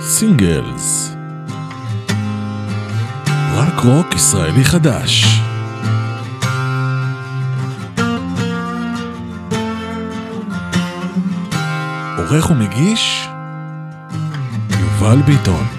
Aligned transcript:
סינגלס. 0.00 1.16
רק 3.54 3.80
רוק 3.84 4.14
ישראלי 4.14 4.64
חדש. 4.64 5.24
עורך 12.16 12.50
ומגיש 12.50 13.28
יובל 14.80 15.22
ביטון 15.22 15.77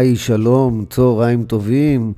היי, 0.00 0.16
שלום, 0.16 0.84
צהריים 0.90 1.44
טובים. 1.44 2.12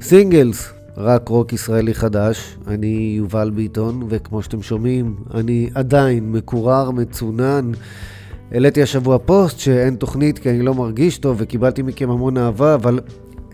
סינגלס, 0.00 0.72
רק 0.96 1.28
רוק 1.28 1.52
ישראלי 1.52 1.94
חדש. 1.94 2.56
אני 2.66 3.14
יובל 3.18 3.50
ביטון, 3.50 4.06
וכמו 4.08 4.42
שאתם 4.42 4.62
שומעים, 4.62 5.16
אני 5.34 5.70
עדיין 5.74 6.32
מקורר, 6.32 6.90
מצונן. 6.90 7.72
העליתי 8.52 8.82
השבוע 8.82 9.18
פוסט 9.18 9.58
שאין 9.58 9.96
תוכנית 9.96 10.38
כי 10.38 10.50
אני 10.50 10.62
לא 10.62 10.74
מרגיש 10.74 11.18
טוב 11.18 11.36
וקיבלתי 11.40 11.82
מכם 11.82 12.10
המון 12.10 12.38
אהבה, 12.38 12.74
אבל 12.74 13.00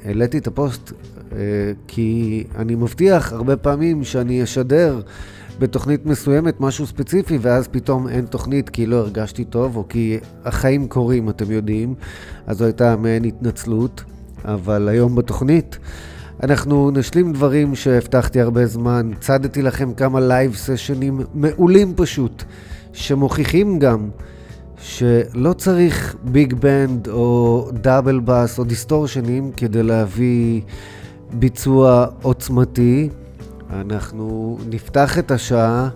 העליתי 0.04 0.38
את 0.38 0.46
הפוסט 0.46 0.92
אה, 1.32 1.38
כי 1.86 2.44
אני 2.56 2.74
מבטיח 2.74 3.32
הרבה 3.32 3.56
פעמים 3.56 4.04
שאני 4.04 4.42
אשדר 4.42 5.00
בתוכנית 5.60 6.06
מסוימת 6.06 6.60
משהו 6.60 6.86
ספציפי, 6.86 7.38
ואז 7.40 7.68
פתאום 7.68 8.08
אין 8.08 8.26
תוכנית 8.26 8.68
כי 8.68 8.86
לא 8.86 8.96
הרגשתי 8.96 9.44
טוב, 9.44 9.76
או 9.76 9.88
כי 9.88 10.18
החיים 10.44 10.88
קורים, 10.88 11.28
אתם 11.28 11.50
יודעים. 11.50 11.94
אז 12.46 12.58
זו 12.58 12.64
הייתה 12.64 12.96
מעין 12.96 13.24
התנצלות, 13.24 14.04
אבל 14.44 14.88
היום 14.88 15.14
בתוכנית 15.14 15.78
אנחנו 16.42 16.90
נשלים 16.90 17.32
דברים 17.32 17.74
שהבטחתי 17.74 18.40
הרבה 18.40 18.66
זמן. 18.66 19.10
צדתי 19.20 19.62
לכם 19.62 19.94
כמה 19.94 20.20
live 20.20 20.54
session 20.54 21.05
ים 21.05 21.20
מעולים 21.34 21.92
פשוט, 21.96 22.44
שמוכיחים 22.92 23.78
גם 23.78 24.08
שלא 24.78 25.52
צריך 25.52 26.16
big 26.24 26.54
band 26.54 27.08
או 27.08 27.68
double 27.72 28.20
bass 28.24 28.58
או 28.58 28.64
distortion 28.64 29.36
ים 29.36 29.50
כדי 29.56 29.82
להביא 29.82 30.60
ביצוע 31.32 32.06
עוצמתי. 32.22 33.08
אנחנו 33.72 34.58
נפתח 34.70 35.18
את 35.18 35.30
השעה 35.30 35.88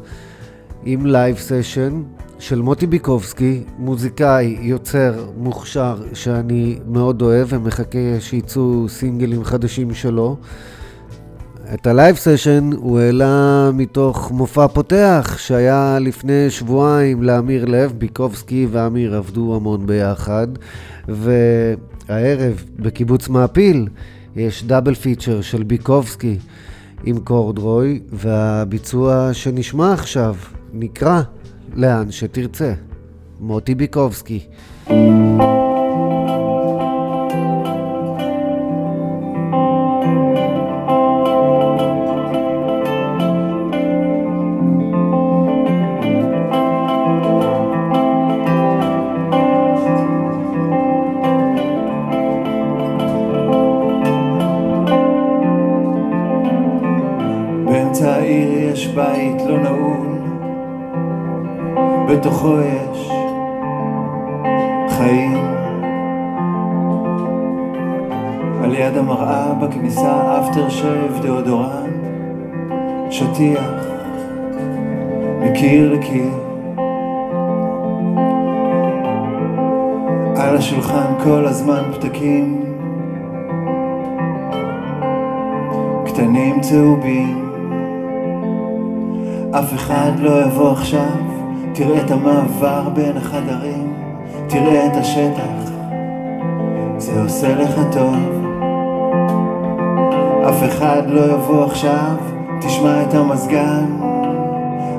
עם 0.85 1.07
live 1.07 1.37
session 1.37 2.03
של 2.39 2.61
מוטי 2.61 2.87
ביקובסקי, 2.87 3.63
מוזיקאי, 3.79 4.59
יוצר, 4.61 5.25
מוכשר, 5.37 6.03
שאני 6.13 6.79
מאוד 6.87 7.23
אוהב 7.23 7.47
ומחכה 7.51 8.21
שיצאו 8.21 8.89
סינגלים 8.89 9.45
חדשים 9.45 9.95
שלו. 9.95 10.37
את 11.75 11.87
ה 11.87 11.93
live 11.93 12.17
session 12.17 12.71
הוא 12.77 13.01
העלה 13.01 13.71
מתוך 13.75 14.31
מופע 14.31 14.69
פותח 14.69 15.37
שהיה 15.39 15.99
לפני 16.01 16.51
שבועיים 16.51 17.23
לאמיר 17.23 17.65
לב, 17.65 17.93
ביקובסקי 17.99 18.67
ואמיר 18.71 19.17
עבדו 19.17 19.57
המון 19.57 19.87
ביחד, 19.87 20.47
והערב 21.09 22.65
בקיבוץ 22.79 23.29
מעפיל 23.29 23.89
יש 24.37 24.65
double 24.65 24.95
feature 24.95 25.41
של 25.41 25.63
ביקובסקי. 25.63 26.39
עם 27.07 27.19
קורדרוי, 27.19 28.01
והביצוע 28.13 29.31
שנשמע 29.33 29.93
עכשיו 29.93 30.35
נקרא 30.73 31.23
לאן 31.75 32.11
שתרצה. 32.11 32.75
מוטי 33.41 33.75
ביקובסקי. 33.75 34.41
בתוכו 34.85 35.64
תראה 91.75 92.01
את 92.01 92.11
המעבר 92.11 92.89
בין 92.95 93.17
החדרים, 93.17 93.95
תראה 94.49 94.87
את 94.87 94.97
השטח, 94.97 95.71
זה 96.99 97.23
עושה 97.23 97.55
לך 97.55 97.81
טוב. 97.93 98.17
אף 100.49 100.63
אחד 100.65 101.03
לא 101.09 101.21
יבוא 101.21 101.65
עכשיו, 101.65 102.17
תשמע 102.61 103.03
את 103.03 103.15
המזגן, 103.15 103.87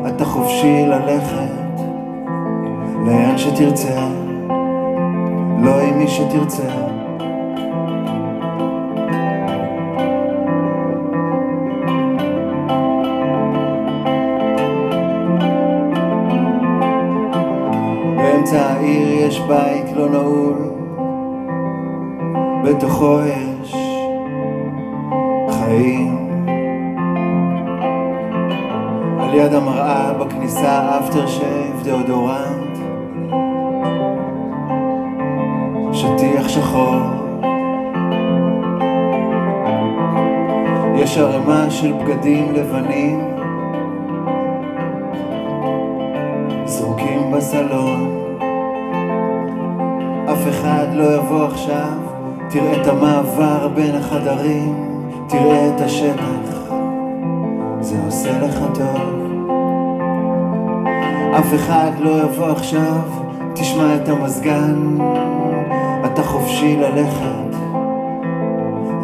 אתה 0.07 0.25
חופשי 0.25 0.85
ללכת 0.87 1.81
לאן 3.05 3.37
שתרצה, 3.37 4.07
לא 5.63 5.79
עם 5.81 5.97
מי 5.97 6.07
שתרצה. 6.07 6.94
יש 18.53 19.39
בית 19.39 19.85
לא 19.95 20.09
נעול, 20.09 20.57
בתוכו 22.63 23.19
יש 23.25 23.75
חיים. 25.49 26.17
על 29.19 29.33
יד 29.33 29.53
המראה 29.53 30.13
בכניסה 30.13 30.99
אפטר 30.99 31.27
שייב 31.27 31.83
דאודורנט, 31.83 32.77
שטיח 35.93 36.47
שחור. 36.47 37.01
יש 40.95 41.17
ערימה 41.17 41.69
של 41.69 41.93
בגדים 41.93 42.53
לבנים 42.53 43.19
זרוקים 46.65 47.31
בסלון 47.31 48.14
לא 50.95 51.15
יבוא 51.15 51.45
עכשיו, 51.45 51.97
תראה 52.49 52.81
את 52.81 52.87
המעבר 52.87 53.67
בין 53.67 53.95
החדרים, 53.95 54.75
תראה 55.27 55.69
את 55.75 55.81
השטח, 55.81 56.73
זה 57.79 57.95
עושה 58.05 58.39
לך 58.39 58.59
טוב. 58.73 59.25
אף 61.39 61.53
אחד 61.55 61.91
לא 61.99 62.09
יבוא 62.09 62.45
עכשיו, 62.45 63.01
תשמע 63.53 63.95
את 63.95 64.09
המזגן, 64.09 64.97
אתה 66.05 66.23
חופשי 66.23 66.75
ללכת 66.75 67.57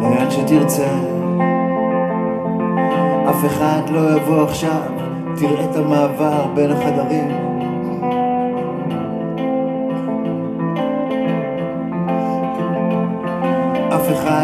לאן 0.02 0.30
שתרצה. 0.30 0.92
אף 3.30 3.44
אחד 3.46 3.82
לא 3.90 4.16
יבוא 4.16 4.42
עכשיו, 4.42 4.82
תראה 5.36 5.64
את 5.64 5.76
המעבר 5.76 6.46
בין 6.54 6.70
החדרים. 6.70 7.51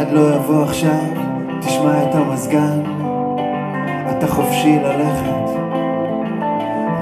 אחד 0.08 0.16
לא 0.16 0.34
יבוא 0.34 0.62
עכשיו, 0.62 1.05
תשמע 1.60 2.02
את 2.02 2.14
המזגן, 2.14 2.82
אתה 4.10 4.26
חופשי 4.26 4.78
ללכת 4.78 5.50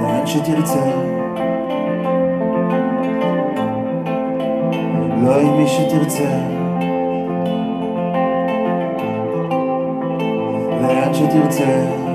לאן 0.03 0.27
שתרצה. 0.27 0.87
לא 5.23 5.41
עם 5.41 5.57
מי 5.57 5.69
שתרצה, 5.69 6.39
לאן 10.83 11.15
שתרצה. 11.15 12.06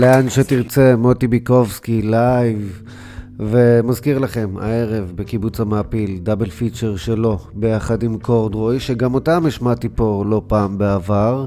לאן 0.00 0.30
שתרצה, 0.30 0.94
מוטי 0.96 1.26
ביקובסקי, 1.26 2.02
live. 2.02 2.82
ומזכיר 3.38 4.18
לכם, 4.18 4.50
הערב 4.60 5.12
בקיבוץ 5.14 5.60
המעפיל, 5.60 6.18
double 6.22 6.50
feature 6.50 6.96
שלו, 6.96 7.38
ביחד 7.54 8.02
עם 8.02 8.18
קורדרוי, 8.18 8.80
שגם 8.80 9.14
אותם 9.14 9.46
השמעתי 9.46 9.88
פה 9.94 10.24
לא 10.26 10.42
פעם 10.46 10.78
בעבר. 10.78 11.46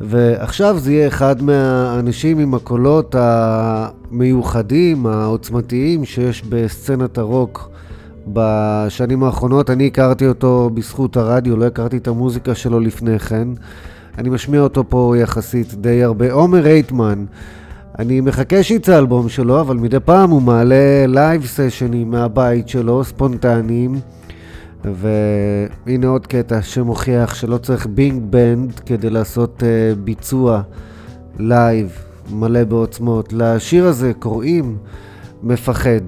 ועכשיו 0.00 0.78
זה 0.78 0.92
יהיה 0.92 1.08
אחד 1.08 1.42
מהאנשים 1.42 2.38
עם 2.38 2.54
הקולות 2.54 3.14
המיוחדים, 3.18 5.06
העוצמתיים, 5.06 6.04
שיש 6.04 6.42
בסצנת 6.48 7.18
הרוק 7.18 7.70
בשנים 8.26 9.22
האחרונות. 9.22 9.70
אני 9.70 9.86
הכרתי 9.86 10.26
אותו 10.26 10.70
בזכות 10.74 11.16
הרדיו, 11.16 11.56
לא 11.56 11.64
הכרתי 11.66 11.96
את 11.96 12.08
המוזיקה 12.08 12.54
שלו 12.54 12.80
לפני 12.80 13.18
כן. 13.18 13.48
אני 14.18 14.28
משמיע 14.28 14.60
אותו 14.60 14.84
פה 14.88 15.14
יחסית 15.18 15.74
די 15.74 16.02
הרבה. 16.02 16.32
עומר 16.32 16.58
רייטמן, 16.58 17.24
אני 17.98 18.20
מחכה 18.20 18.62
שיצא 18.62 18.98
אלבום 18.98 19.28
שלו, 19.28 19.60
אבל 19.60 19.76
מדי 19.76 20.00
פעם 20.00 20.30
הוא 20.30 20.42
מעלה 20.42 21.06
live 21.06 21.46
סשנים 21.46 22.10
מהבית 22.10 22.68
שלו, 22.68 23.04
ספונטניים. 23.04 24.00
והנה 24.84 26.06
עוד 26.06 26.26
קטע 26.26 26.62
שמוכיח 26.62 27.34
שלא 27.34 27.58
צריך 27.58 27.86
big 27.86 28.22
band 28.30 28.80
כדי 28.86 29.10
לעשות 29.10 29.62
אה, 29.62 29.98
ביצוע 29.98 30.62
live 31.38 31.90
מלא 32.30 32.64
בעוצמות. 32.64 33.32
לשיר 33.32 33.86
הזה 33.86 34.12
קוראים 34.18 34.76
מפחד, 35.42 36.00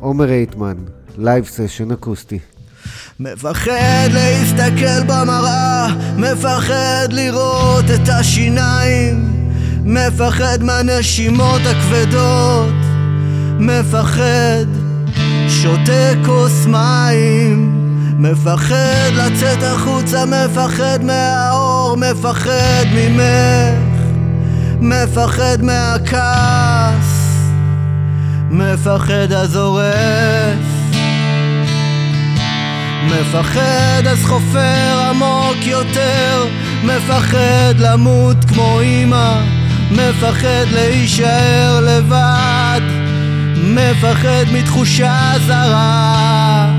עומר 0.00 0.24
רייטמן, 0.24 0.76
live 1.18 1.44
session 1.44 1.92
אקוסטי. 1.92 2.38
מפחד 3.20 4.08
להסתכל 4.12 5.02
במראה, 5.06 5.86
מפחד 6.16 7.08
לראות 7.10 7.84
את 7.94 8.08
השיניים, 8.08 9.37
מפחד 9.90 10.62
מהנשימות 10.62 11.60
הכבדות, 11.66 12.74
מפחד 13.58 14.64
שותה 15.48 16.12
כוס 16.26 16.66
מים, 16.66 17.72
מפחד 18.18 19.10
לצאת 19.12 19.62
החוצה, 19.62 20.24
מפחד 20.26 20.98
מהאור, 21.04 21.96
מפחד 21.96 22.84
ממך, 22.94 24.02
מפחד 24.80 25.62
מהכעס, 25.62 27.38
מפחד 28.50 29.32
הזורף. 29.32 30.58
מפחד 33.08 34.02
אז 34.10 34.24
חופר 34.24 35.08
עמוק 35.10 35.56
יותר 35.66 36.46
מפחד 36.84 37.74
למות 37.78 38.36
כמו 38.48 38.80
אמא 38.82 39.57
מפחד 39.90 40.66
להישאר 40.72 41.80
לבד 41.80 42.80
מפחד 43.56 44.44
מתחושה 44.52 45.32
זרה 45.46 46.72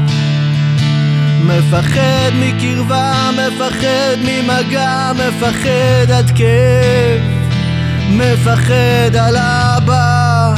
מפחד 1.43 2.31
מקרבה, 2.39 3.29
מפחד 3.33 4.15
ממגע, 4.25 5.11
מפחד 5.15 6.11
עד 6.11 6.31
כאב 6.35 7.21
מפחד 8.09 9.15
על 9.15 9.37
אבא 9.37 10.53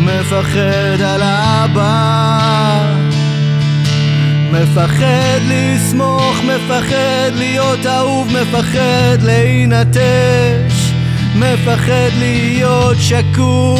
מפחד 0.00 1.02
על 1.04 1.22
אבא 1.22 2.58
מפחד 4.52 5.40
לסמוך, 5.48 6.42
מפחד 6.44 7.30
להיות 7.34 7.86
אהוב, 7.86 8.28
מפחד 8.32 9.22
להינטש, 9.22 10.77
מפחד 11.38 12.10
להיות 12.18 12.96
שקוף, 13.00 13.78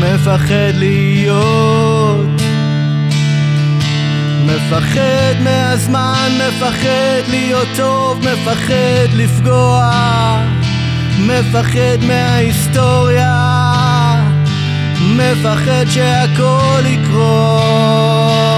מפחד 0.00 0.72
להיות. 0.74 2.42
מפחד 4.46 5.34
מהזמן, 5.44 6.30
מפחד 6.38 7.30
להיות 7.30 7.68
טוב, 7.76 8.18
מפחד 8.18 9.14
לפגוע, 9.14 9.90
מפחד 11.18 12.04
מההיסטוריה, 12.06 13.34
מפחד 15.16 15.84
שהכל 15.90 16.82
יקרוס 16.86 18.51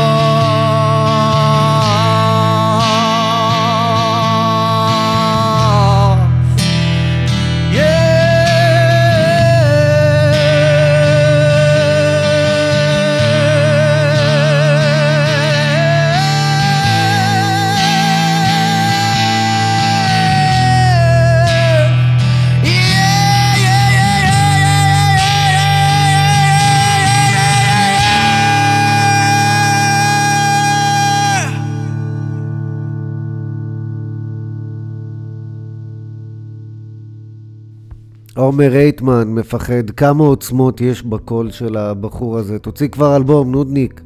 עומר 38.44 38.68
רייטמן 38.68 39.28
מפחד 39.28 39.90
כמה 39.96 40.24
עוצמות 40.24 40.80
יש 40.80 41.02
בקול 41.02 41.50
של 41.50 41.76
הבחור 41.76 42.38
הזה. 42.38 42.58
תוציא 42.58 42.88
כבר 42.88 43.16
אלבום, 43.16 43.52
נודניק. 43.52 44.00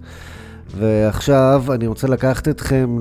ועכשיו 0.78 1.64
אני 1.75 1.87
רוצה 1.87 2.07
לקחת 2.07 2.49
אתכם 2.49 3.00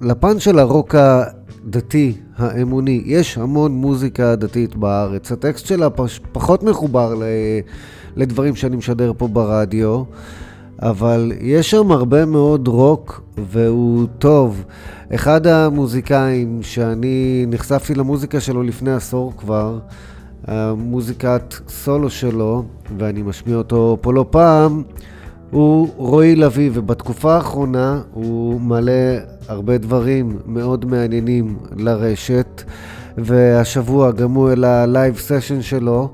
לפן 0.00 0.40
של 0.40 0.58
הרוק 0.58 0.94
הדתי, 0.94 2.12
האמוני. 2.36 3.02
יש 3.04 3.38
המון 3.38 3.72
מוזיקה 3.72 4.36
דתית 4.36 4.76
בארץ. 4.76 5.32
הטקסט 5.32 5.66
שלה. 5.66 5.88
פחות 6.32 6.62
מחובר 6.62 7.14
לדברים 8.16 8.56
שאני 8.56 8.76
משדר 8.76 9.12
פה 9.18 9.28
ברדיו, 9.28 10.02
אבל 10.84 11.32
יש 11.40 11.70
שם 11.70 11.92
הרבה 11.92 12.24
מאוד 12.24 12.68
רוק 12.68 13.22
והוא 13.38 14.06
טוב. 14.18 14.64
אחד 15.14 15.46
המוזיקאים 15.46 16.58
שאני 16.62 17.46
נחשפתי 17.48 17.94
למוזיקה 17.94 18.40
שלו 18.40 18.62
לפני 18.62 18.92
עשור 18.92 19.32
כבר, 19.36 19.78
במוזיקת 20.46 21.54
סולו 21.68 22.10
שלו, 22.10 22.64
ואני 22.98 23.22
משמיע 23.22 23.56
אותו 23.56 23.98
פה 24.00 24.12
לא 24.12 24.26
פעם, 24.30 24.82
הוא 25.50 25.88
רועי 25.96 26.36
לביא, 26.36 26.70
ובתקופה 26.74 27.34
האחרונה 27.34 28.00
הוא 28.12 28.60
מעלה 28.60 28.92
הרבה 29.48 29.78
דברים 29.78 30.38
מאוד 30.46 30.84
מעניינים 30.84 31.56
לרשת, 31.76 32.62
והשבוע 33.18 34.10
גם 34.10 34.34
הוא 34.34 34.52
העלה 34.52 34.64
live 34.64 35.16
session 35.16 35.62
שלו. 35.62 36.08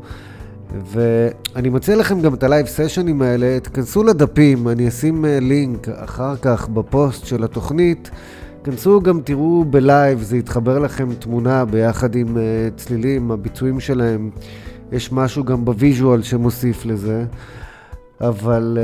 ואני 0.73 1.69
מציע 1.69 1.97
לכם 1.97 2.21
גם 2.21 2.35
את 2.35 2.43
ה 2.43 2.48
live 2.48 2.67
סשנים 2.67 3.23
האלה, 3.23 3.61
תכנסו 3.61 4.03
לדפים, 4.03 4.69
אני 4.69 4.89
אשים 4.89 5.25
לינק 5.41 5.89
אחר 5.89 6.37
כך 6.37 6.69
בפוסט 6.69 7.27
של 7.27 7.45
התוכנית. 7.45 8.11
כנסו 8.65 9.01
גם 9.01 9.21
תראו 9.25 9.65
ב 9.65 9.74
live, 9.74 10.23
זה 10.23 10.37
יתחבר 10.37 10.79
לכם 10.79 11.15
תמונה 11.15 11.65
ביחד 11.65 12.15
עם 12.15 12.37
אה, 12.37 12.41
צלילים, 12.77 13.31
הביצועים 13.31 13.81
שלהם. 13.81 14.31
יש 14.93 15.13
משהו 15.13 15.45
גם 15.45 15.65
ב 15.65 15.73
visual 15.73 16.23
שמוסיף 16.23 16.85
לזה. 16.85 17.25
אבל 18.21 18.79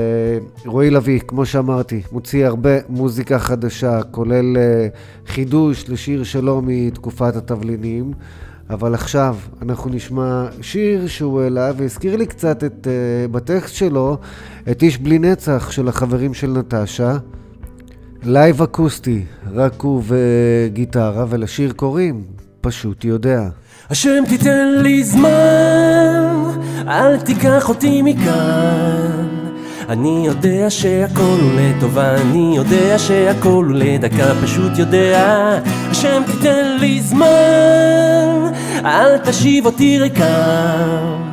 אה, 0.65 0.69
רועי 0.69 0.91
לביא, 0.91 1.21
כמו 1.21 1.47
שאמרתי, 1.47 2.03
מוציא 2.13 2.47
הרבה 2.47 2.71
מוזיקה 2.89 3.39
חדשה, 3.39 4.03
כולל 4.03 4.57
אה, 4.57 5.29
חידוש 5.29 5.89
לשיר 5.89 6.25
שלו 6.25 6.63
מתקופת 6.65 7.37
התבלינים. 7.37 8.13
אבל 8.71 8.95
עכשיו 8.95 9.37
אנחנו 9.63 9.91
נשמע 9.91 10.47
שיר 10.61 11.07
שהוא 11.07 11.43
העלה 11.43 11.71
והזכיר 11.77 12.17
לי 12.17 12.27
קצת 12.27 12.65
את, 12.65 12.87
אה, 12.87 13.33
בטקסט 13.33 13.75
שלו 13.75 14.19
את 14.71 14.83
איש 14.83 14.99
בלי 14.99 15.19
נצח 15.19 15.71
של 15.71 15.89
החברים 15.89 16.35
של 16.35 16.51
נטשה. 16.51 17.17
live 18.23 18.63
אקוסטי, 18.63 19.25
רק 19.53 19.81
הוא 19.81 20.03
וגיטרה, 20.07 21.25
ולשיר 21.29 21.73
קוראים 21.73 22.25
פשוט 22.61 23.05
יודע. 23.05 23.49
השם 23.91 24.25
תיתן 24.29 24.79
לי 24.83 25.05
זמן, 25.05 26.51
אל 26.89 27.21
תיקח 27.21 27.69
אותי 27.69 28.03
מכאן. 28.03 29.46
אני 29.89 30.23
יודע 30.27 30.71
שהכל 30.71 31.23
הוא 31.23 31.53
לטובה, 31.57 32.15
אני 32.15 32.53
יודע 32.57 32.99
שהכל 32.99 33.49
הוא 33.49 33.75
לדקה, 33.75 34.27
פשוט 34.43 34.79
יודע. 34.79 35.59
השם 35.91 36.23
תיתן 36.27 36.77
לי 36.81 37.01
זמן, 37.01 38.53
אל 38.85 39.19
תשיב 39.19 39.67
אותי 39.67 39.99
ריקם. 39.99 41.27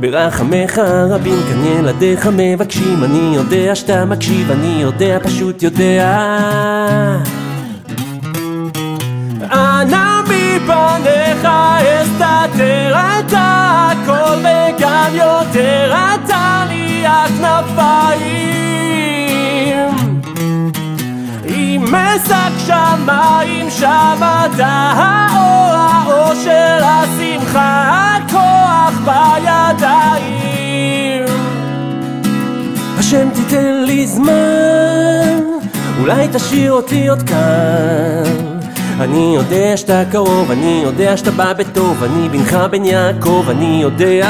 ברחמך 0.00 0.78
רבים 1.10 1.38
כאן 1.48 1.64
ילדיך 1.64 2.28
מבקשים 2.32 3.04
אני 3.04 3.36
יודע 3.36 3.74
שאתה 3.74 4.04
מקשיב, 4.04 4.50
אני 4.50 4.82
יודע, 4.82 5.18
פשוט 5.22 5.62
יודע 5.62 6.16
אנא 9.52 10.20
מפניך 10.22 11.48
אסתתר, 11.78 12.94
אל 12.94 14.08
וגם 14.38 15.10
יותר 15.14 15.92
אתה 15.92 16.55
הכנפיים 17.06 18.56
עם 21.44 21.84
משק 21.84 22.52
שמיים 22.66 23.70
שם 23.70 24.16
אתה 24.20 24.92
האור 24.96 25.74
האור 25.74 26.34
של 26.34 26.82
השמחה 26.82 28.16
הכוח 28.16 28.94
בידיים. 29.04 30.36
השם 32.98 33.28
תיתן 33.34 33.84
לי 33.84 34.06
זמן 34.06 35.40
אולי 36.00 36.28
תשאיר 36.32 36.72
אותי 36.72 37.08
עוד 37.08 37.22
כאן 37.22 38.55
אני 39.00 39.32
יודע 39.34 39.76
שאתה 39.76 40.02
קרוב, 40.12 40.50
אני 40.50 40.80
יודע 40.84 41.16
שאתה 41.16 41.30
בא 41.30 41.52
בטוב, 41.52 42.04
אני 42.04 42.28
בנך 42.28 42.56
בן 42.70 42.84
יעקב, 42.84 43.44
אני 43.48 43.78
יודע, 43.82 44.28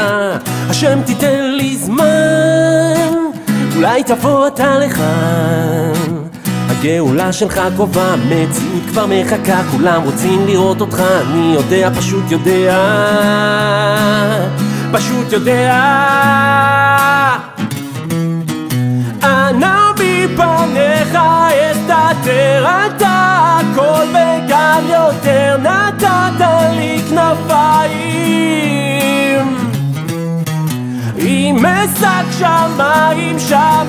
השם 0.69 0.99
תיתן 1.05 1.51
לי 1.51 1.77
זמן, 1.77 3.13
אולי 3.75 4.03
תבוא 4.03 4.47
אתה 4.47 4.79
לכאן. 4.79 5.91
הגאולה 6.69 7.33
שלך 7.33 7.61
קרובה, 7.75 8.13
המציאות 8.13 8.83
כבר 8.87 9.05
מחכה, 9.09 9.61
כולם 9.71 10.01
רוצים 10.03 10.45
לראות 10.45 10.81
אותך, 10.81 11.03
אני 11.21 11.53
יודע, 11.53 11.89
פשוט 11.97 12.31
יודע, 12.31 12.77
פשוט 14.91 15.33
יודע. 15.33 15.73
אנא 19.23 19.86
מפניך 20.33 21.17
אסתתר 21.71 22.65
אתה 22.65 23.59
הכל 23.59 24.05
וגם 24.09 24.83
יותר 24.89 25.57
נתת 25.57 26.45
לי 26.75 27.01
כנפיים. 27.09 28.67
עם 31.17 31.55
משק 31.55 32.25
שמיים 32.39 33.37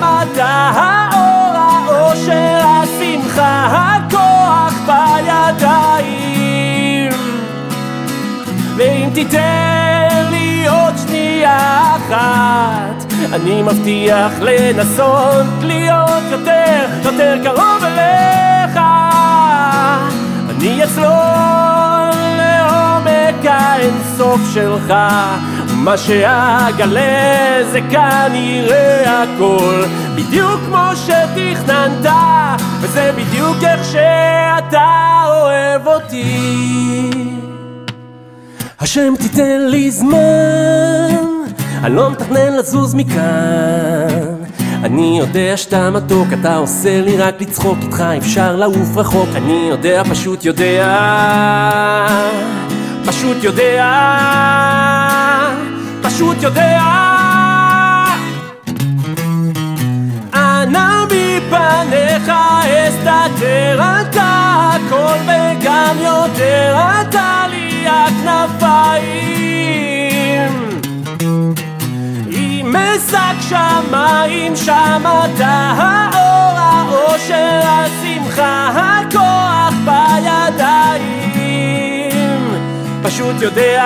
אתה 0.01 0.71
האור 0.75 2.15
של 2.15 2.59
השמחה 2.63 3.65
הכוח 3.65 4.73
בידיים. 4.85 6.29
ואם 8.75 9.09
תיתן 9.13 10.25
לי 10.31 10.67
עוד 10.67 10.93
שנייה 11.07 11.95
אחת 11.95 13.08
אני 13.33 13.61
מבטיח 13.61 14.31
לנסות 14.41 15.45
להיות 15.61 16.23
יותר, 16.31 16.85
יותר 17.03 17.37
קרוב 17.43 17.83
אליך. 17.83 18.79
אני 20.49 20.83
אצלול 20.83 22.09
לעומק 22.37 23.45
האינסוף 23.45 24.41
שלך 24.53 24.93
מה 25.71 25.97
שאגלה 25.97 27.63
זה 27.71 27.79
כנראה 27.89 29.23
הכל. 29.23 29.83
בדיוק 30.15 30.61
כמו 30.67 30.89
שתכננת 30.95 32.11
וזה 32.81 33.11
בדיוק 33.15 33.57
איך 33.63 33.83
שאתה 33.83 35.23
אוהב 35.25 35.87
אותי. 35.87 37.11
השם 38.79 39.13
תיתן 39.19 39.67
לי 39.67 39.91
זמן 39.91 41.38
אני 41.83 41.95
לא 41.95 42.11
מתכנן 42.11 42.53
לזוז 42.53 42.95
מכאן. 42.95 44.35
אני 44.83 45.19
יודע 45.19 45.57
שאתה 45.57 45.89
מתוק, 45.89 46.27
אתה 46.39 46.55
עושה 46.55 47.01
לי 47.01 47.17
רק 47.17 47.41
לצחוק 47.41 47.77
איתך 47.81 48.03
אפשר 48.17 48.55
לעוף 48.55 48.97
רחוק. 48.97 49.29
אני 49.35 49.65
יודע, 49.69 50.03
פשוט 50.03 50.45
יודע 50.45 50.95
פשוט 53.05 53.43
יודע 53.43 53.85
פשוט 56.01 56.43
יודע. 56.43 56.79
אנא 60.33 61.05
מפניך 61.05 62.31
אסתתר 62.63 63.81
אתה 64.01 64.69
הכל 64.73 65.17
וגם 65.23 65.97
יותר 66.01 66.77
אתה 67.01 67.45
לי 67.49 67.85
הכנפיים 67.87 69.98
משק 72.69 73.37
שמיים 73.41 74.55
שם 74.55 75.03
אתה 75.05 75.73
האור 75.77 77.17
של 77.17 77.59
השמחה 77.63 78.71
הכוח 78.99 79.73
בידיים 79.85 81.29
פשוט 83.03 83.41
יודע 83.41 83.83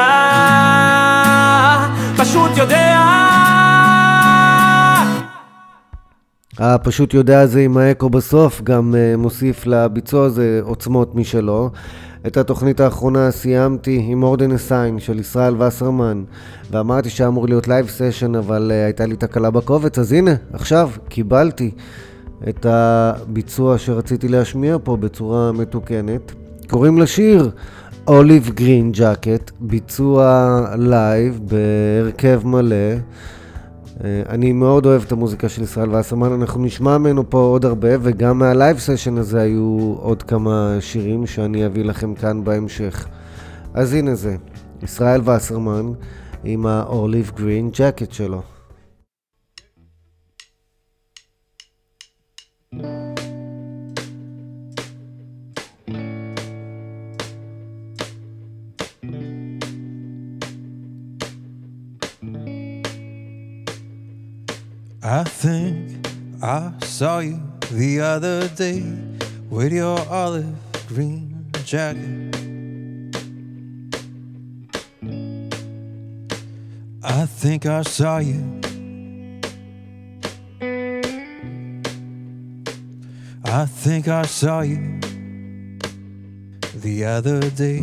פשוט 2.18 2.58
יודע 2.58 3.00
הפשוט 6.60 7.14
יודע 7.14 7.42
הזה 7.42 7.62
עם 7.62 7.78
האקו 7.78 8.10
בסוף, 8.10 8.62
גם 8.62 8.94
אה, 8.94 9.18
מוסיף 9.18 9.66
לביצוע 9.66 10.26
הזה 10.26 10.60
עוצמות 10.64 11.16
משלו. 11.16 11.70
את 12.28 12.38
התוכנית 12.38 12.80
האחרונה 12.80 13.32
סיימתי 13.32 14.06
עם 14.08 14.24
אורדן 14.24 14.52
אסיין 14.52 15.00
של 15.00 15.20
ישראל 15.20 15.62
וסרמן, 15.62 16.24
ואמרתי 16.72 17.10
שאמור 17.10 17.48
להיות 17.48 17.68
live 17.68 17.88
session, 17.88 18.36
אבל 18.36 18.72
אה, 18.72 18.86
הייתה 18.86 19.06
לי 19.06 19.16
תקלה 19.16 19.52
בקובץ, 19.52 20.00
אז 20.00 20.12
הנה, 20.12 20.32
עכשיו 20.54 20.90
קיבלתי 21.10 21.72
את 22.50 22.66
הביצוע 22.70 23.78
שרציתי 23.78 24.28
להשמיע 24.28 24.78
פה 24.84 24.98
בצורה 24.98 25.52
מתוקנת. 25.52 26.32
קוראים 26.70 26.98
לשיר 27.00 27.52
Olive 28.08 28.50
Green 28.50 28.92
Jacket, 28.92 29.52
ביצוע 29.60 30.66
live 30.78 31.40
בהרכב 31.44 32.42
מלא. 32.46 32.96
אני 34.02 34.54
מאוד 34.54 34.86
אוהב 34.86 35.04
את 35.08 35.12
המוזיקה 35.12 35.50
של 35.50 35.64
ישראל 35.64 35.96
וסרמן, 35.96 36.32
אנחנו 36.32 36.62
נשמע 36.62 36.98
ממנו 36.98 37.30
פה 37.30 37.38
עוד 37.38 37.66
הרבה, 37.66 37.90
וגם 38.02 38.40
מה 38.40 38.53
live 38.53 38.80
session 38.80 39.18
הזה 39.18 39.42
היו 39.42 39.96
עוד 40.00 40.24
כמה 40.24 40.78
שירים 40.80 41.28
שאני 41.28 41.66
אביא 41.66 41.86
לכם 41.86 42.16
כאן 42.16 42.44
בהמשך. 42.44 43.08
אז 43.74 43.94
הנה 43.94 44.16
זה, 44.16 44.36
ישראל 44.84 45.22
וסרמן 45.30 45.92
עם 46.44 46.66
ה 46.66 46.77
Olive 46.77 47.32
Green 47.36 47.70
Jacket 47.74 48.12
שלו. 48.12 48.42
I 65.14 65.24
think 65.24 66.08
I 66.42 66.74
saw 66.82 67.20
you 67.20 67.40
the 67.70 68.00
other 68.00 68.48
day 68.48 68.82
with 69.48 69.72
your 69.72 70.00
olive 70.10 70.56
green 70.88 71.46
jacket. 71.64 72.36
I 77.04 77.28
think 77.28 77.68
I 77.68 77.84
saw 77.84 78.18
you. 78.18 78.42
I 83.46 83.66
think 83.68 84.08
I 84.08 84.24
saw 84.26 84.62
you 84.62 85.00
the 86.82 87.06
other 87.06 87.40
day. 87.52 87.82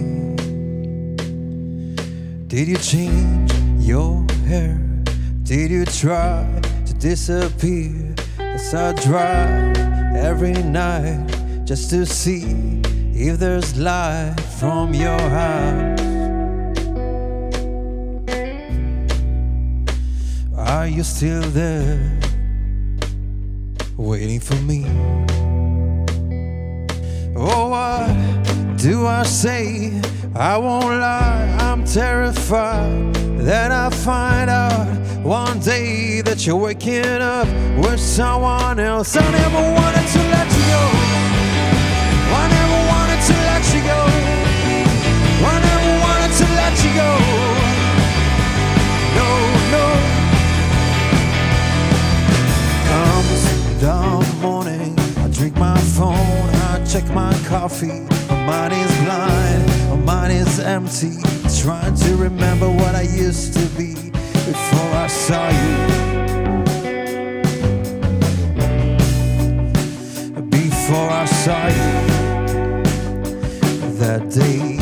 Did 2.49 2.67
you 2.67 2.79
change 2.79 3.53
your 3.79 4.27
hair? 4.49 4.83
Did 5.45 5.71
you 5.71 5.85
try 5.85 6.70
disappear 7.01 8.15
as 8.39 8.75
I 8.75 8.93
drive 8.93 9.75
every 10.15 10.53
night 10.53 11.27
just 11.65 11.89
to 11.91 12.05
see 12.05 12.83
if 13.15 13.39
there's 13.39 13.79
light 13.79 14.39
from 14.59 14.93
your 14.93 15.19
house? 15.19 16.01
Are 20.55 20.87
you 20.87 21.03
still 21.03 21.41
there 21.41 22.21
waiting 23.97 24.41
for 24.41 24.57
me? 24.57 24.85
Oh, 27.35 27.71
what 27.71 28.77
do 28.77 29.07
I 29.07 29.23
say? 29.23 29.99
I 30.35 30.59
won't 30.59 31.01
lie, 31.01 31.57
I'm 31.61 31.83
terrified 31.87 33.30
that 33.45 33.73
I 33.73 33.89
find 33.91 34.51
out 34.51 34.87
one 35.25 35.61
day 35.61 36.21
that 36.21 36.47
you're 36.47 36.57
waking 36.57 37.23
up 37.23 37.49
with 37.79 38.01
someone 38.01 38.79
else. 38.79 39.17
I 39.17 39.23
never 39.31 39.63
wanted 39.79 40.07
to 40.15 40.21
let 40.29 40.49
you 40.57 40.65
go. 40.69 40.85
I 42.37 42.45
never 42.57 42.81
wanted 42.93 43.21
to 43.29 43.35
let 43.49 43.65
you 43.73 43.81
go. 43.93 44.01
I 45.43 45.57
never 45.69 45.93
wanted 46.05 46.33
to 46.41 46.47
let 46.61 46.75
you 46.85 46.93
go. 47.01 47.11
No, 49.17 49.31
no. 49.75 49.87
Comes 52.91 53.43
the 53.81 53.97
morning, 54.43 54.99
I 55.19 55.29
drink 55.33 55.57
my 55.57 55.79
phone, 55.97 56.15
I 56.69 56.85
check 56.85 57.09
my 57.15 57.33
coffee. 57.49 58.07
My 58.29 58.47
mind 58.47 58.73
is 58.75 58.97
blind, 59.05 59.67
my 59.91 59.97
mind 59.97 60.33
is 60.33 60.61
empty. 60.61 61.30
Trying 61.61 61.95
to 61.95 62.17
remember 62.17 62.71
what 62.71 62.95
I 62.95 63.03
used 63.03 63.53
to 63.53 63.67
be. 63.77 63.95
before 64.51 64.93
I 64.95 65.07
saw 65.09 65.49
you. 65.51 65.77
Before 70.49 71.11
I 71.11 71.27
saw 71.27 71.67
you 71.79 71.93
that 74.01 74.23
day. 74.31 74.79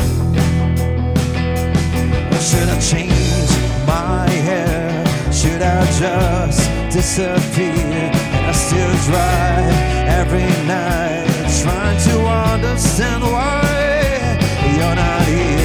Should 2.47 2.69
I 2.69 2.79
change 2.79 3.51
my 3.85 4.29
hair? 4.47 5.05
Should 5.33 5.61
I 5.61 5.85
just 5.99 6.61
disappear? 6.93 8.09
And 8.35 8.45
I 8.45 8.53
still 8.53 8.93
drive 9.09 9.73
every 10.21 10.49
night, 10.65 11.27
trying 11.61 11.99
to 12.07 12.15
understand 12.55 13.23
why 13.23 14.39
you're 14.77 14.95
not 14.95 15.25
here. 15.27 15.58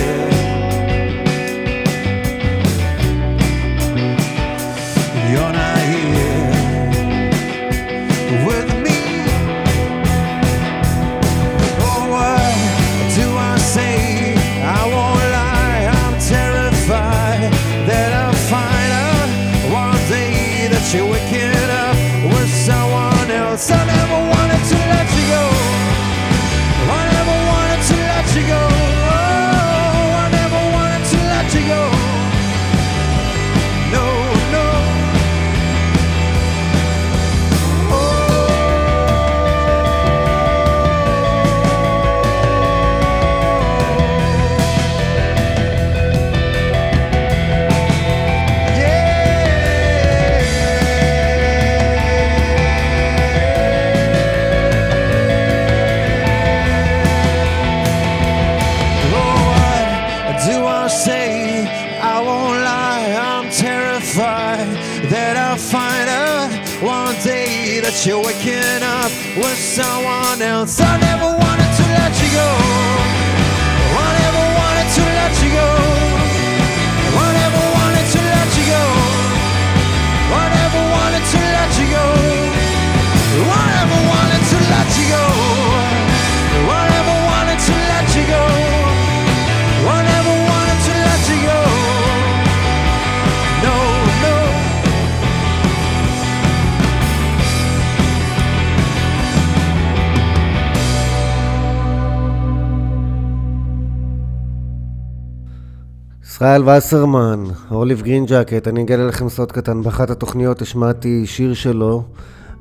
ישראל 106.55 106.77
וסרמן, 106.79 107.45
Olive 107.71 108.03
Green 108.03 108.27
Jacket, 108.27 108.69
אני 108.69 108.83
אגלה 108.83 109.07
לכם 109.07 109.29
סוד 109.29 109.53
קטן, 109.53 109.83
באחת 109.83 110.11
התוכניות 110.11 110.63
השמעתי 110.63 111.27
שיר 111.27 111.55
שלו, 111.55 112.03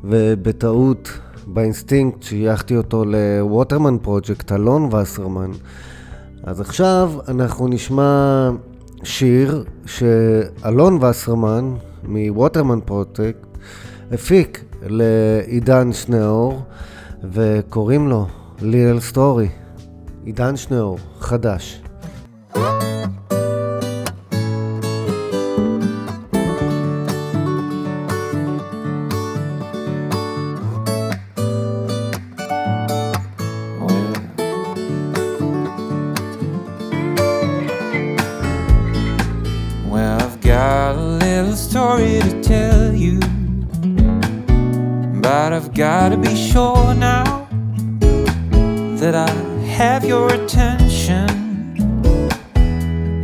ובטעות, 0.03 1.11
באינסטינקט, 1.47 2.23
שייכתי 2.23 2.77
אותו 2.77 3.03
ל 3.05 3.15
Waterman 3.15 3.97
Project, 3.97 4.51
אלון 4.51 4.89
וסרמן. 4.93 5.51
אז 6.43 6.61
עכשיו 6.61 7.13
אנחנו 7.27 7.67
נשמע 7.67 8.49
שיר 9.03 9.63
שאלון 9.85 11.03
וסרמן 11.03 11.73
מ 12.07 12.15
Waterman 12.15 12.79
Project 12.85 13.47
הפיק 14.11 14.63
לעידן 14.81 15.93
שניאור, 15.93 16.61
וקוראים 17.31 18.07
לו 18.07 18.25
Little 18.61 18.99
Story. 18.99 19.49
עידן 20.25 20.57
שניאור, 20.57 20.97
חדש. 21.19 21.82
Story 41.93 42.19
to 42.21 42.41
tell 42.41 42.93
you. 42.93 43.19
But 45.21 45.53
I've 45.53 45.73
gotta 45.73 46.17
be 46.17 46.35
sure 46.35 46.93
now 46.95 47.47
that 48.99 49.13
I 49.13 49.29
have 49.77 50.03
your 50.03 50.33
attention. 50.33 51.27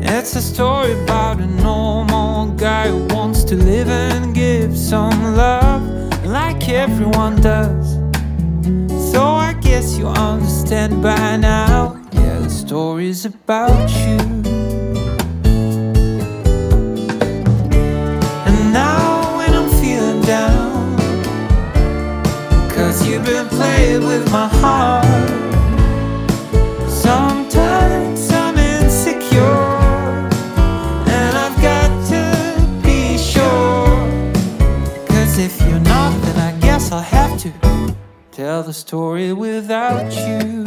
It's 0.02 0.36
a 0.36 0.42
story 0.42 0.94
about 1.04 1.40
a 1.40 1.48
normal 1.48 2.52
guy 2.52 2.90
who 2.90 3.08
wants 3.16 3.44
to 3.46 3.56
live 3.56 3.90
and 3.90 4.36
give 4.36 4.78
some 4.78 5.36
love 5.36 5.84
like 6.26 6.70
everyone 6.70 7.42
does. 7.42 7.94
So 9.12 9.24
I 9.24 9.54
guess 9.62 9.98
you 9.98 10.08
understand 10.08 11.02
by 11.02 11.38
now. 11.38 12.00
Yeah, 12.12 12.40
the 12.40 12.50
story's 12.50 13.26
about 13.26 13.90
you. 14.06 14.59
You've 23.20 23.26
been 23.26 23.48
playing 23.50 24.06
with 24.06 24.32
my 24.32 24.48
heart. 24.48 25.06
Sometimes 26.90 28.32
I'm 28.32 28.58
insecure, 28.58 29.44
and 31.08 31.38
I've 31.38 31.62
got 31.62 31.90
to 32.10 32.82
be 32.84 33.18
sure. 33.18 34.08
Cause 35.08 35.38
if 35.38 35.60
you're 35.62 35.80
not, 35.80 36.22
then 36.22 36.38
I 36.38 36.60
guess 36.60 36.92
I'll 36.92 37.02
have 37.02 37.40
to 37.42 37.96
tell 38.32 38.64
the 38.64 38.74
story 38.74 39.34
without 39.34 40.12
you. 40.14 40.64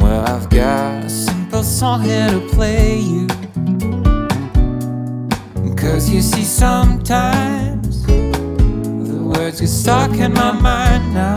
Well, 0.00 0.24
I've 0.26 0.48
got 0.50 1.04
a 1.04 1.10
simple 1.10 1.62
song 1.62 2.02
here 2.02 2.30
to 2.30 2.40
play 2.48 2.98
you. 2.98 3.27
You 6.10 6.22
see, 6.22 6.42
sometimes 6.42 8.04
the 8.06 9.22
words 9.22 9.60
get 9.60 9.68
stuck 9.68 10.12
in 10.12 10.32
my 10.32 10.52
mind 10.52 11.12
now. 11.12 11.34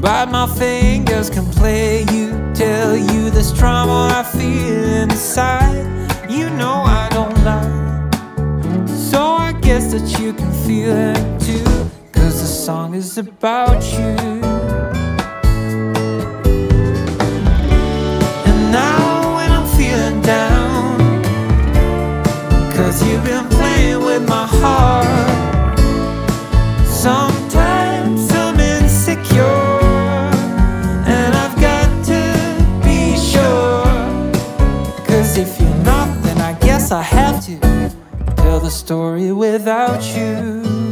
But 0.00 0.30
my 0.30 0.46
fingers 0.46 1.30
can 1.30 1.46
play 1.52 2.02
you, 2.12 2.30
tell 2.54 2.94
you 2.94 3.30
this 3.30 3.50
trauma 3.50 4.10
I 4.12 4.22
feel 4.22 4.84
inside. 5.02 5.86
You 6.30 6.50
know 6.50 6.82
I 6.84 7.08
don't 7.10 7.36
lie. 7.44 8.86
So 8.86 9.22
I 9.22 9.52
guess 9.62 9.92
that 9.92 10.20
you 10.20 10.34
can 10.34 10.52
feel 10.66 10.92
it 10.94 11.40
too. 11.40 11.64
Cause 12.12 12.40
the 12.40 12.46
song 12.46 12.94
is 12.94 13.16
about 13.16 13.82
you. 13.98 14.25
If 35.38 35.60
you're 35.60 35.84
not, 35.84 36.22
then 36.22 36.38
I 36.38 36.58
guess 36.60 36.90
I 36.90 37.02
have 37.02 37.44
to 37.44 37.58
tell 38.36 38.58
the 38.58 38.70
story 38.70 39.32
without 39.32 40.02
you. 40.16 40.85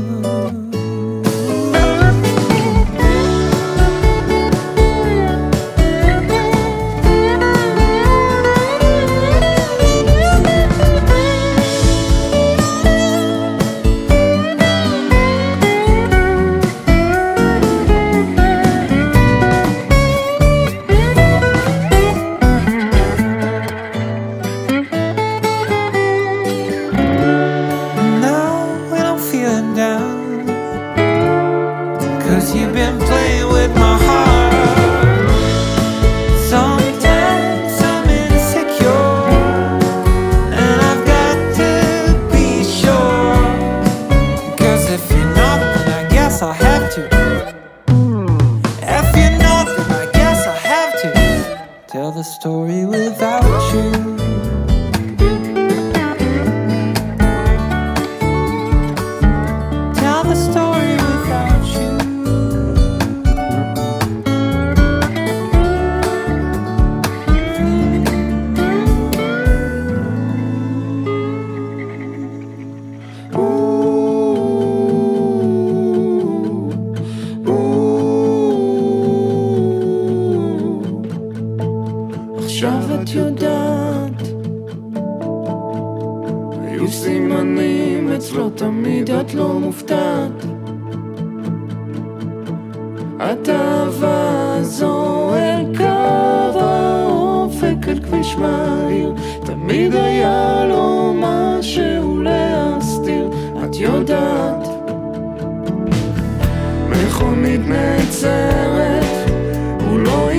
הוא 109.80 109.98
לא 109.98 110.30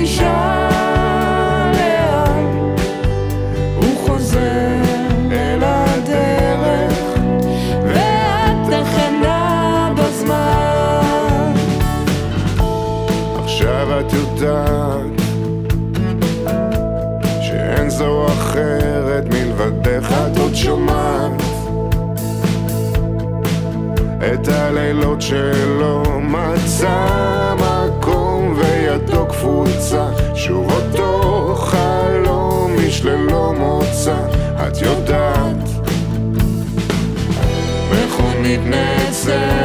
שומעת 20.56 21.42
את 24.32 24.48
הלילות 24.48 25.20
שלא 25.22 26.05
מצא 26.76 27.54
מקום 27.54 28.58
וידו 28.58 29.26
קפוצה 29.26 30.08
שוב 30.34 30.72
אותו 30.72 31.54
חלום 31.58 32.74
איש 32.78 33.04
ללא 33.04 33.52
מוצא 33.58 34.16
את 34.68 34.82
יודעת. 34.82 35.68
מכונית 37.90 38.60
נעצרת 38.64 39.55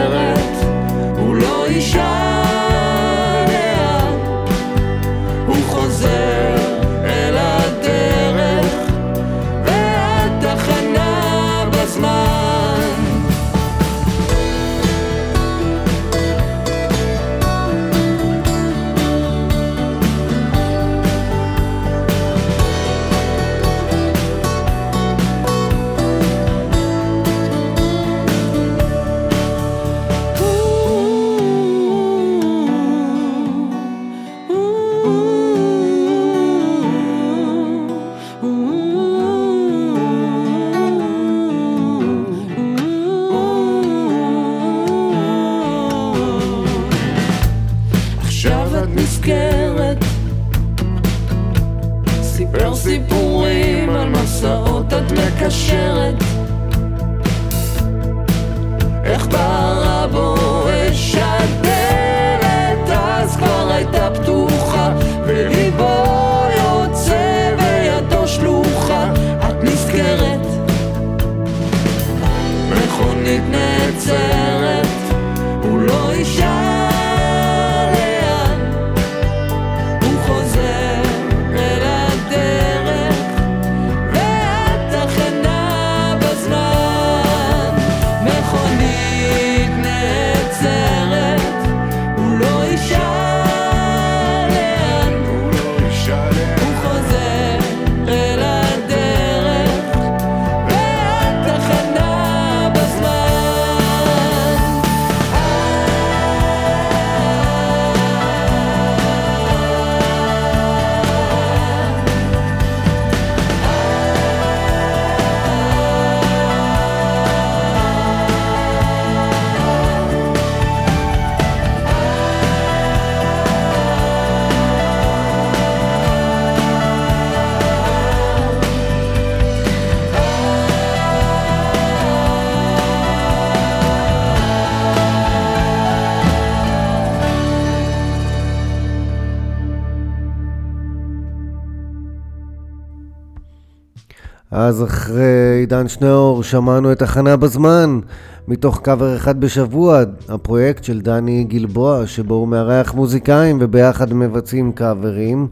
אחרי 144.84 145.58
עידן 145.60 145.88
שניאור 145.88 146.44
שמענו 146.44 146.92
את 146.92 147.02
הכנה 147.02 147.38
בזמן, 147.38 148.00
מתוך 148.48 148.80
קאבר 148.84 149.16
אחד 149.16 149.40
בשבוע, 149.40 150.04
הפרויקט 150.30 150.84
של 150.84 151.02
דני 151.02 151.44
גלבוע, 151.44 152.08
שבו 152.08 152.36
הוא 152.36 152.48
מארח 152.48 152.94
מוזיקאים 152.94 153.58
וביחד 153.62 154.14
מבצעים 154.14 154.72
קאברים, 154.72 155.48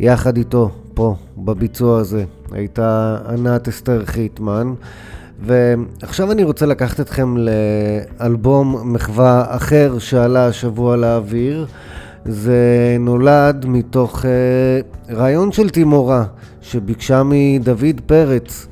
יחד 0.00 0.36
איתו, 0.36 0.70
פה, 0.94 1.14
בביצוע 1.38 1.98
הזה, 1.98 2.24
הייתה 2.52 3.18
ענת 3.28 3.68
אסתר 3.68 4.04
חיטמן. 4.04 4.74
ועכשיו 5.42 6.32
אני 6.32 6.44
רוצה 6.44 6.66
לקחת 6.66 7.00
אתכם 7.00 7.34
לאלבום 7.36 8.92
מחווה 8.92 9.44
אחר 9.48 9.98
שעלה 9.98 10.46
השבוע 10.46 10.96
לאוויר. 10.96 11.66
זה 12.28 12.96
נולד 13.00 13.66
מתוך 13.68 14.22
uh, 14.22 15.14
רעיון 15.14 15.52
של 15.52 15.70
תימורה 15.70 16.24
שביקשה 16.60 17.22
מדוד 17.24 18.00
פרץ 18.06 18.66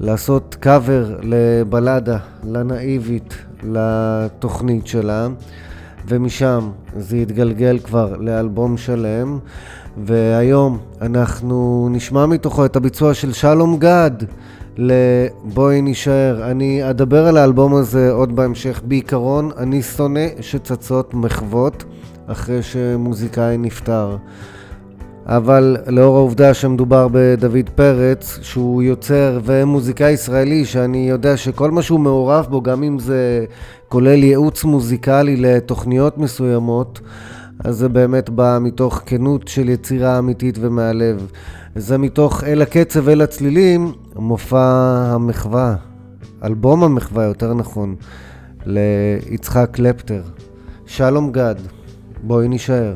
לעשות 0.00 0.56
קאבר 0.60 1.16
לבלדה, 1.22 2.18
לנאיבית, 2.44 3.34
לתוכנית 3.62 4.86
שלה, 4.86 5.28
ומשם 6.08 6.70
זה 6.96 7.16
התגלגל 7.16 7.78
כבר 7.78 8.16
לאלבום 8.16 8.76
שלם, 8.76 9.38
והיום 10.04 10.78
אנחנו 11.00 11.88
נשמע 11.90 12.26
מתוכו 12.26 12.64
את 12.64 12.76
הביצוע 12.76 13.14
של 13.14 13.32
שלום 13.32 13.78
גד 13.78 14.10
ל"בואי 14.76 15.82
נישאר". 15.82 16.50
אני 16.50 16.90
אדבר 16.90 17.26
על 17.26 17.36
האלבום 17.36 17.74
הזה 17.74 18.10
עוד 18.10 18.36
בהמשך. 18.36 18.80
בעיקרון, 18.84 19.50
אני 19.56 19.82
שונא 19.82 20.26
שצצות 20.40 21.14
מחוות 21.14 21.84
אחרי 22.26 22.62
שמוזיקאי 22.62 23.58
נפטר. 23.58 24.16
אבל 25.26 25.76
לאור 25.86 26.16
העובדה 26.16 26.54
שמדובר 26.54 27.08
בדוד 27.12 27.70
פרץ, 27.74 28.38
שהוא 28.42 28.82
יוצר 28.82 29.40
ומוזיקאי 29.44 30.10
ישראלי, 30.10 30.64
שאני 30.64 31.08
יודע 31.10 31.36
שכל 31.36 31.70
מה 31.70 31.82
שהוא 31.82 32.00
מעורב 32.00 32.46
בו, 32.50 32.62
גם 32.62 32.82
אם 32.82 32.98
זה 32.98 33.44
כולל 33.88 34.22
ייעוץ 34.22 34.64
מוזיקלי 34.64 35.36
לתוכניות 35.36 36.18
מסוימות, 36.18 37.00
אז 37.64 37.76
זה 37.76 37.88
באמת 37.88 38.30
בא 38.30 38.58
מתוך 38.60 39.02
כנות 39.06 39.48
של 39.48 39.68
יצירה 39.68 40.18
אמיתית 40.18 40.58
ומהלב. 40.60 41.30
זה 41.76 41.98
מתוך 41.98 42.44
אל 42.44 42.62
הקצב, 42.62 43.08
אל 43.08 43.20
הצלילים, 43.20 43.92
מופע 44.16 44.58
המחווה, 45.14 45.76
אלבום 46.44 46.84
המחווה 46.84 47.24
יותר 47.24 47.54
נכון, 47.54 47.94
ליצחק 48.66 49.68
קלפטר. 49.72 50.22
שלום 50.86 51.32
גד, 51.32 51.54
בואי 52.22 52.48
נישאר. 52.48 52.94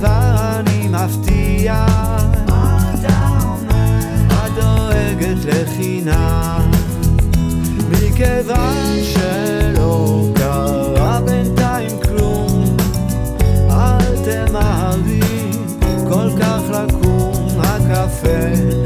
בעבר 0.00 0.60
אני 0.60 0.88
מבטיח? 0.88 2.24
את 4.28 4.50
דואגת 4.54 5.44
לחינם 5.44 6.70
מכיוון 7.90 8.96
שלא 9.02 10.28
קרה 10.34 11.20
בינתיים 11.20 12.00
כלום 12.02 12.76
אל 13.70 14.16
תמהרי 14.24 15.20
כל 16.08 16.28
כך 16.40 16.60
לקום 16.70 17.60
הקפה 17.60 18.83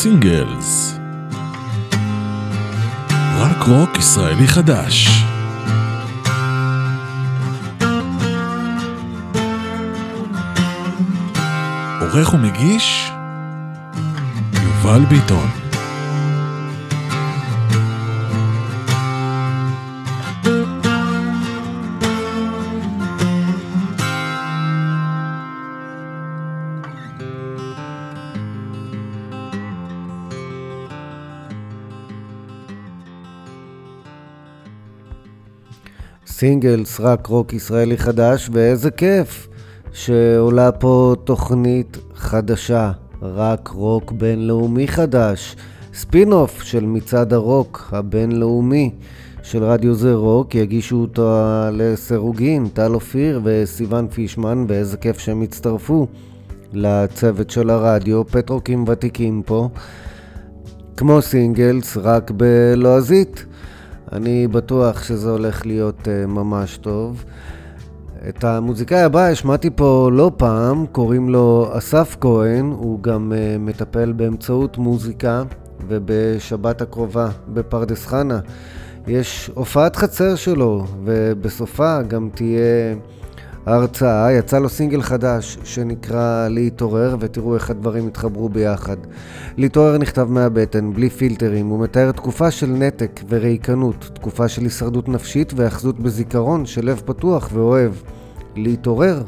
סינגלס. 0.00 0.98
רק 3.38 3.62
רוק 3.62 3.98
ישראלי 3.98 4.48
חדש. 4.48 5.08
עורך 12.00 12.34
ומגיש 12.34 13.12
יובל 14.52 15.04
ביטון 15.04 15.67
סינגלס, 36.38 37.00
רק 37.00 37.26
רוק 37.26 37.52
ישראלי 37.52 37.96
חדש, 37.96 38.50
ואיזה 38.52 38.90
כיף 38.90 39.48
שעולה 39.92 40.72
פה 40.72 41.14
תוכנית 41.24 41.98
חדשה, 42.14 42.92
רק 43.22 43.68
רוק 43.68 44.12
בינלאומי 44.12 44.88
חדש, 44.88 45.56
ספין-אוף 45.94 46.62
של 46.62 46.86
מצעד 46.86 47.32
הרוק 47.32 47.88
הבינלאומי 47.92 48.90
של 49.42 49.64
רדיו 49.64 49.94
זה 49.94 50.14
רוק, 50.14 50.54
יגישו 50.54 50.96
אותו 50.96 51.30
לסירוגין, 51.72 52.68
טל 52.68 52.94
אופיר 52.94 53.40
וסיון 53.44 54.08
פישמן, 54.08 54.64
ואיזה 54.68 54.96
כיף 54.96 55.18
שהם 55.18 55.42
הצטרפו 55.42 56.06
לצוות 56.72 57.50
של 57.50 57.70
הרדיו, 57.70 58.26
פטרוקים 58.26 58.84
ותיקים 58.88 59.42
פה, 59.46 59.68
כמו 60.96 61.22
סינגלס, 61.22 61.96
רק 61.96 62.30
בלועזית. 62.30 63.47
אני 64.12 64.48
בטוח 64.48 65.02
שזה 65.02 65.30
הולך 65.30 65.66
להיות 65.66 65.98
uh, 66.04 66.26
ממש 66.26 66.76
טוב. 66.76 67.24
את 68.28 68.44
המוזיקאי 68.44 69.00
הבא 69.00 69.26
השמעתי 69.26 69.70
פה 69.70 70.10
לא 70.12 70.30
פעם, 70.36 70.86
קוראים 70.86 71.28
לו 71.28 71.68
אסף 71.72 72.16
כהן, 72.20 72.64
הוא 72.64 73.02
גם 73.02 73.32
uh, 73.32 73.58
מטפל 73.58 74.12
באמצעות 74.12 74.78
מוזיקה, 74.78 75.42
ובשבת 75.88 76.82
הקרובה 76.82 77.28
בפרדס 77.48 78.06
חנה 78.06 78.40
יש 79.06 79.50
הופעת 79.54 79.96
חצר 79.96 80.34
שלו, 80.34 80.84
ובסופה 81.04 82.02
גם 82.02 82.28
תהיה... 82.34 82.94
ההרצאה, 83.68 84.32
יצא 84.32 84.58
לו 84.58 84.68
סינגל 84.68 85.02
חדש 85.02 85.58
שנקרא 85.64 86.48
להתעורר, 86.48 87.16
ותראו 87.20 87.54
איך 87.54 87.70
הדברים 87.70 88.06
התחברו 88.06 88.48
ביחד. 88.48 88.96
להתעורר 89.56 89.98
נכתב 89.98 90.26
מהבטן, 90.30 90.92
בלי 90.92 91.10
פילטרים, 91.10 91.66
הוא 91.66 91.80
מתאר 91.80 92.12
תקופה 92.12 92.50
של 92.50 92.66
נתק 92.66 93.20
וריקנות, 93.28 94.10
תקופה 94.14 94.48
של 94.48 94.62
הישרדות 94.62 95.08
נפשית 95.08 95.52
והאחזות 95.56 96.00
בזיכרון 96.00 96.66
של 96.66 96.86
לב 96.86 97.02
פתוח 97.04 97.50
ואוהב. 97.52 97.92
להתעורר 98.56 99.22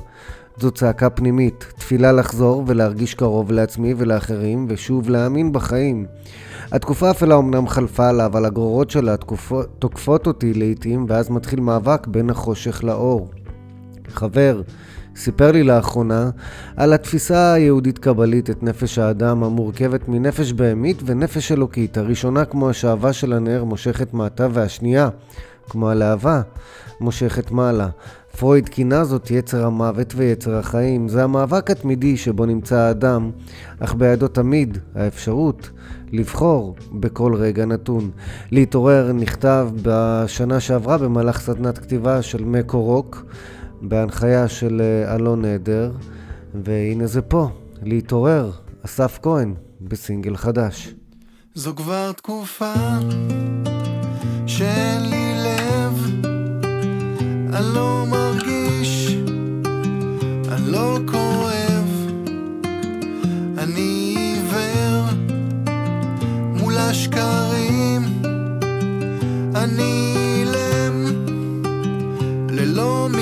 זו 0.60 0.70
צעקה 0.70 1.10
פנימית, 1.10 1.72
תפילה 1.78 2.12
לחזור 2.12 2.64
ולהרגיש 2.66 3.14
קרוב 3.14 3.52
לעצמי 3.52 3.94
ולאחרים, 3.96 4.66
ושוב 4.68 5.10
להאמין 5.10 5.52
בחיים. 5.52 6.06
התקופה 6.72 7.08
האפלה 7.08 7.38
אמנם 7.38 7.68
חלפה 7.68 8.12
לה, 8.12 8.26
אבל 8.26 8.44
הגרורות 8.44 8.90
שלה 8.90 9.14
תוקפות 9.78 10.26
אותי 10.26 10.54
לעיתים, 10.54 11.06
ואז 11.08 11.30
מתחיל 11.30 11.60
מאבק 11.60 12.06
בין 12.06 12.30
החושך 12.30 12.84
לאור. 12.84 13.30
חבר 14.12 14.62
סיפר 15.16 15.52
לי 15.52 15.62
לאחרונה 15.62 16.30
על 16.76 16.92
התפיסה 16.92 17.52
היהודית-קבלית 17.52 18.50
את 18.50 18.62
נפש 18.62 18.98
האדם 18.98 19.44
המורכבת 19.44 20.08
מנפש 20.08 20.52
בהמית 20.52 21.02
ונפש 21.06 21.52
אלוקית, 21.52 21.98
הראשונה 21.98 22.44
כמו 22.44 22.70
השאבה 22.70 23.12
של 23.12 23.32
הנר 23.32 23.64
מושכת 23.64 24.14
מעתה 24.14 24.48
והשנייה, 24.52 25.08
כמו 25.68 25.90
הלהבה, 25.90 26.42
מושכת 27.00 27.50
מעלה. 27.50 27.88
פרויד 28.38 28.68
כינה 28.68 29.04
זאת 29.04 29.30
יצר 29.30 29.66
המוות 29.66 30.12
ויצר 30.16 30.56
החיים. 30.56 31.08
זה 31.08 31.24
המאבק 31.24 31.70
התמידי 31.70 32.16
שבו 32.16 32.46
נמצא 32.46 32.76
האדם, 32.76 33.30
אך 33.80 33.94
בידו 33.94 34.28
תמיד 34.28 34.78
האפשרות 34.94 35.70
לבחור 36.12 36.76
בכל 36.92 37.34
רגע 37.34 37.64
נתון. 37.64 38.10
להתעורר 38.50 39.12
נכתב 39.12 39.68
בשנה 39.82 40.60
שעברה 40.60 40.98
במהלך 40.98 41.40
סדנת 41.40 41.78
כתיבה 41.78 42.22
של 42.22 42.44
מקורוק. 42.44 43.24
בהנחיה 43.82 44.48
של 44.48 44.80
אה, 44.80 45.14
אלון 45.14 45.44
נדר, 45.44 45.92
והנה 46.64 47.06
זה 47.06 47.22
פה, 47.22 47.48
להתעורר, 47.82 48.50
אסף 48.84 49.18
כהן, 49.22 49.54
בסינגל 49.80 50.36
חדש. 50.36 50.94
זו 51.54 51.74
כבר 51.76 52.12
תקופה 52.12 52.74
שאין 54.46 55.10
לי 55.10 55.34
לב, 55.44 56.24
אני 57.54 57.74
לא 57.74 58.04
מרגיש, 58.10 59.16
אני 60.48 60.72
לא 60.72 60.98
כואב, 61.06 62.10
אני 63.58 64.14
עיוור 64.16 65.04
מול 66.60 66.76
השקרים, 66.78 68.02
אני 69.54 70.14
אילם 70.16 71.04
ללא 72.50 73.08
מילים. 73.08 73.19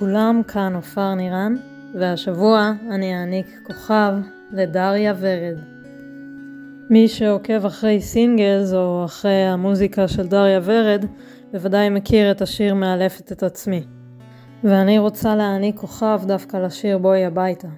לכולם, 0.00 0.42
כאן 0.48 0.74
עופר 0.74 1.14
נירן, 1.14 1.56
והשבוע 1.94 2.72
אני 2.90 3.14
אעניק 3.14 3.46
כוכב 3.62 4.12
לדריה 4.52 5.14
ורד. 5.20 5.58
מי 6.90 7.08
שעוקב 7.08 7.66
אחרי 7.66 8.00
סינגלס 8.00 8.72
או 8.72 9.04
אחרי 9.04 9.44
המוזיקה 9.44 10.08
של 10.08 10.26
דריה 10.26 10.60
ורד, 10.64 11.04
בוודאי 11.52 11.88
מכיר 11.88 12.30
את 12.30 12.42
השיר 12.42 12.74
מאלפת 12.74 13.32
את 13.32 13.42
עצמי. 13.42 13.82
ואני 14.64 14.98
רוצה 14.98 15.36
להעניק 15.36 15.78
כוכב 15.78 16.20
דווקא 16.26 16.56
לשיר 16.56 16.98
בואי 16.98 17.24
הביתה. 17.24 17.68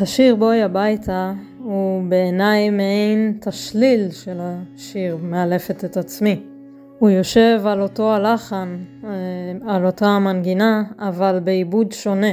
השיר 0.00 0.36
בואי 0.36 0.62
הביתה 0.62 1.32
הוא 1.58 2.02
בעיניי 2.08 2.70
מעין 2.70 3.38
תשליל 3.40 4.10
של 4.10 4.38
השיר 4.40 5.16
מאלפת 5.16 5.84
את 5.84 5.96
עצמי. 5.96 6.51
הוא 7.02 7.10
יושב 7.10 7.60
על 7.66 7.82
אותו 7.82 8.12
הלחן, 8.12 8.76
אה, 9.04 9.74
על 9.74 9.86
אותה 9.86 10.06
המנגינה, 10.06 10.82
אבל 10.98 11.40
בעיבוד 11.44 11.92
שונה. 11.92 12.32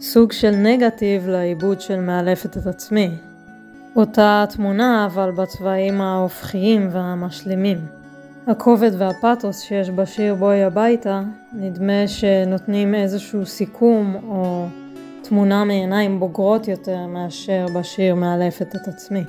סוג 0.00 0.32
של 0.32 0.50
נגטיב 0.50 1.28
לעיבוד 1.28 1.80
של 1.80 2.00
מאלפת 2.00 2.56
את 2.56 2.66
עצמי. 2.66 3.10
אותה 3.96 4.44
תמונה 4.50 5.06
אבל 5.06 5.30
בצבעים 5.30 6.00
ההופכיים 6.00 6.88
והמשלימים. 6.92 7.78
הכובד 8.46 8.90
והפתוס 8.98 9.60
שיש 9.60 9.90
בשיר 9.90 10.34
בואי 10.34 10.62
הביתה, 10.62 11.22
נדמה 11.52 12.06
שנותנים 12.06 12.94
איזשהו 12.94 13.46
סיכום 13.46 14.16
או 14.28 14.66
תמונה 15.22 15.64
מעיניים 15.64 16.20
בוגרות 16.20 16.68
יותר 16.68 17.06
מאשר 17.06 17.66
בשיר 17.74 18.14
מאלפת 18.14 18.74
את 18.76 18.88
עצמי. 18.88 19.24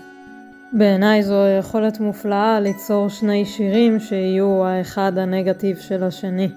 בעיניי 0.74 1.24
זו 1.24 1.48
יכולת 1.60 2.00
מופלאה 2.00 2.60
ליצור 2.60 3.10
שני 3.10 3.46
שירים 3.46 4.00
שיהיו 4.00 4.66
האחד 4.66 5.18
הנגטיב 5.18 5.78
של 5.78 6.04
השני. 6.04 6.50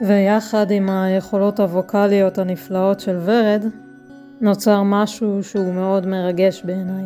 ויחד 0.00 0.70
עם 0.70 0.90
היכולות 0.90 1.60
הווקאליות 1.60 2.38
הנפלאות 2.38 3.00
של 3.00 3.18
ורד, 3.24 3.64
נוצר 4.40 4.82
משהו 4.82 5.42
שהוא 5.42 5.74
מאוד 5.74 6.06
מרגש 6.06 6.62
בעיניי. 6.64 7.04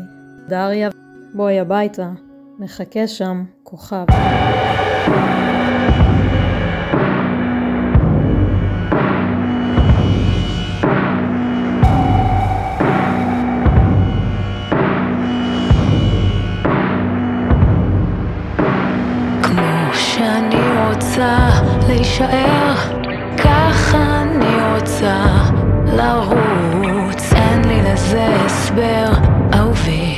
דריה, 0.48 0.90
בואי 1.34 1.60
הביתה, 1.60 2.10
מחכה 2.58 3.06
שם 3.06 3.44
כוכב. 3.62 4.04
להישאר, 22.20 22.74
ככה 23.36 24.22
אני 24.22 24.74
רוצה 24.74 25.24
לרוץ. 25.86 27.32
אין 27.32 27.64
לי 27.64 27.82
לזה 27.82 28.28
הסבר, 28.46 29.12
אהובי, 29.54 30.16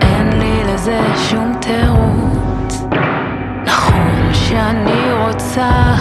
אין 0.00 0.38
לי 0.38 0.64
לזה 0.64 1.00
שום 1.16 1.52
תירוץ. 1.60 2.84
נכון 3.66 4.30
שאני 4.32 5.12
רוצה 5.12 5.94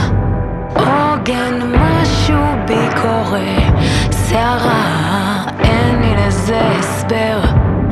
עוגן, 0.75 1.59
משהו 1.61 2.43
בי 2.67 3.01
קורה, 3.01 3.81
שערה, 4.29 5.45
אין 5.59 6.01
לי 6.01 6.15
לזה 6.15 6.61
הסבר, 6.79 7.39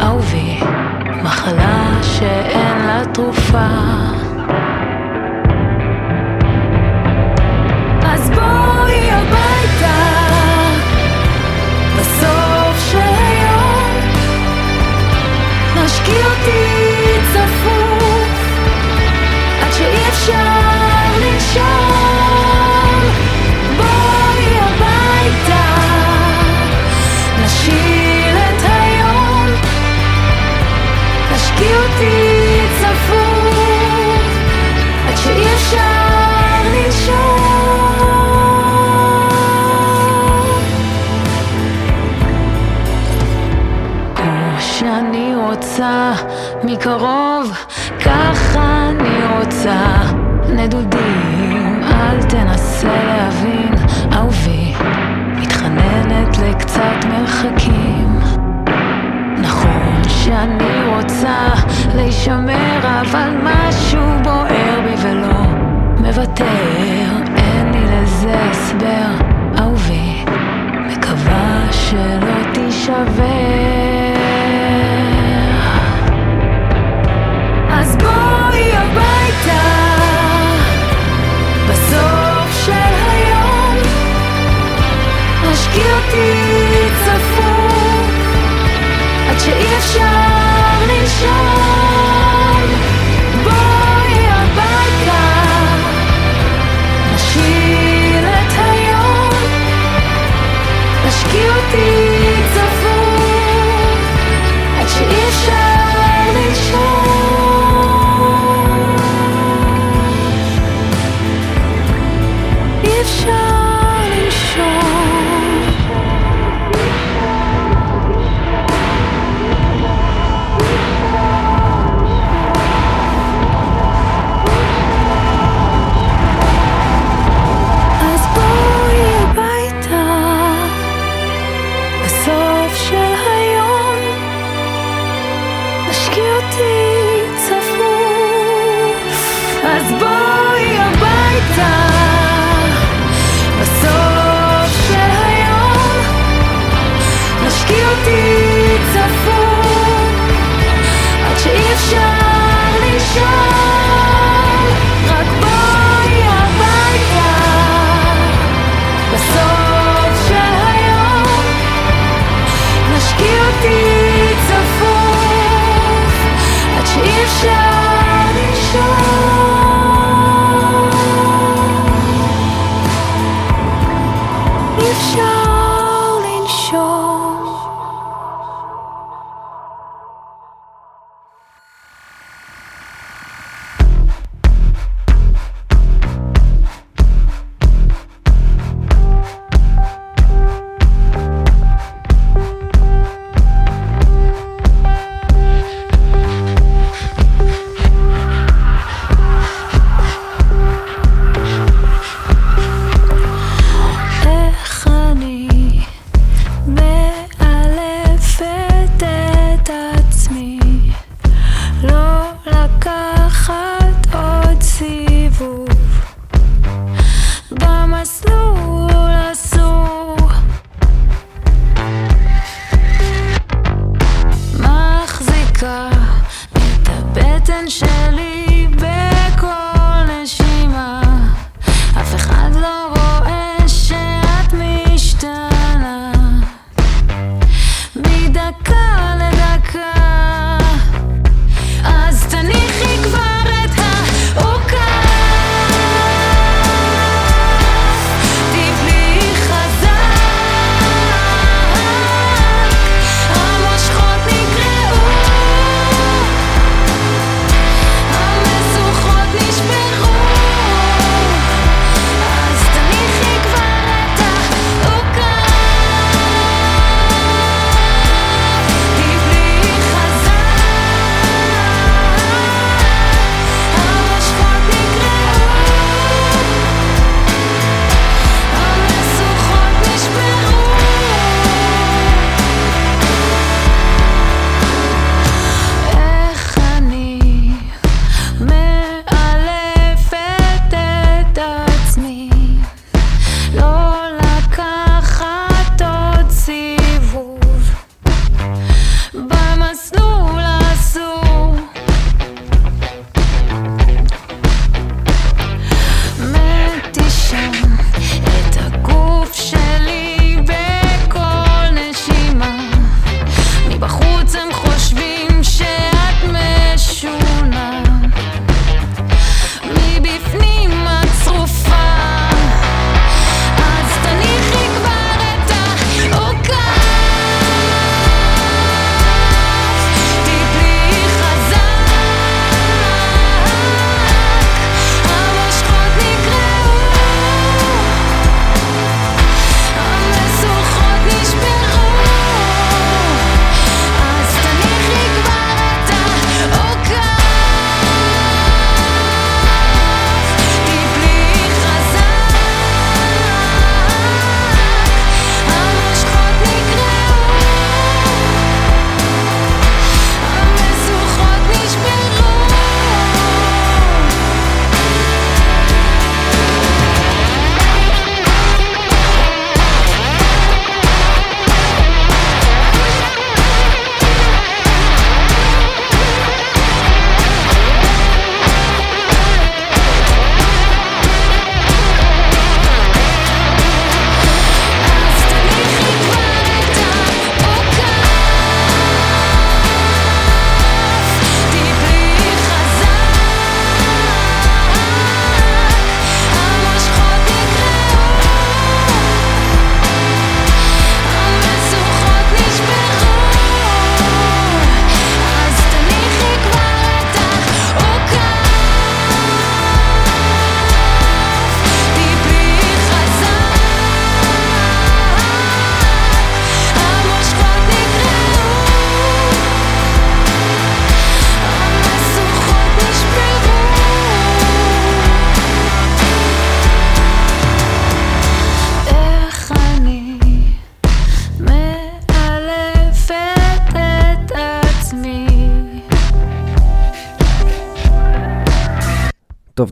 אהובי, 0.01 0.59
מחלה 1.24 1.84
שאין 2.01 2.78
לה 2.88 3.01
תרופה. 3.14 3.68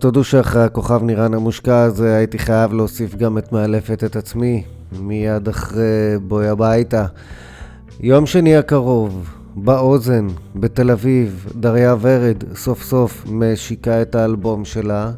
תודו 0.10 0.24
שאחרי 0.24 0.64
הכוכב 0.64 1.04
נירן 1.04 1.34
המושקע 1.34 1.82
הזה 1.82 2.16
הייתי 2.16 2.40
חייב 2.40 2.74
להוסיף 2.74 3.16
גם 3.16 3.38
את 3.38 3.52
מאלפת 3.52 4.04
את 4.04 4.16
עצמי, 4.16 4.64
מיד 5.00 5.48
אחרי 5.48 6.18
בואי 6.28 6.48
הביתה. 6.48 7.06
יום 8.00 8.26
שני 8.26 8.58
הקרוב, 8.58 9.30
באוזן, 9.56 10.28
בתל 10.56 10.92
אביב, 10.92 11.48
דריה 11.56 11.96
ורד 12.02 12.44
סוף 12.56 12.84
סוף 12.84 13.26
משיקה 13.32 14.02
את 14.02 14.16
האלבום 14.16 14.66
שלה, 14.66 15.12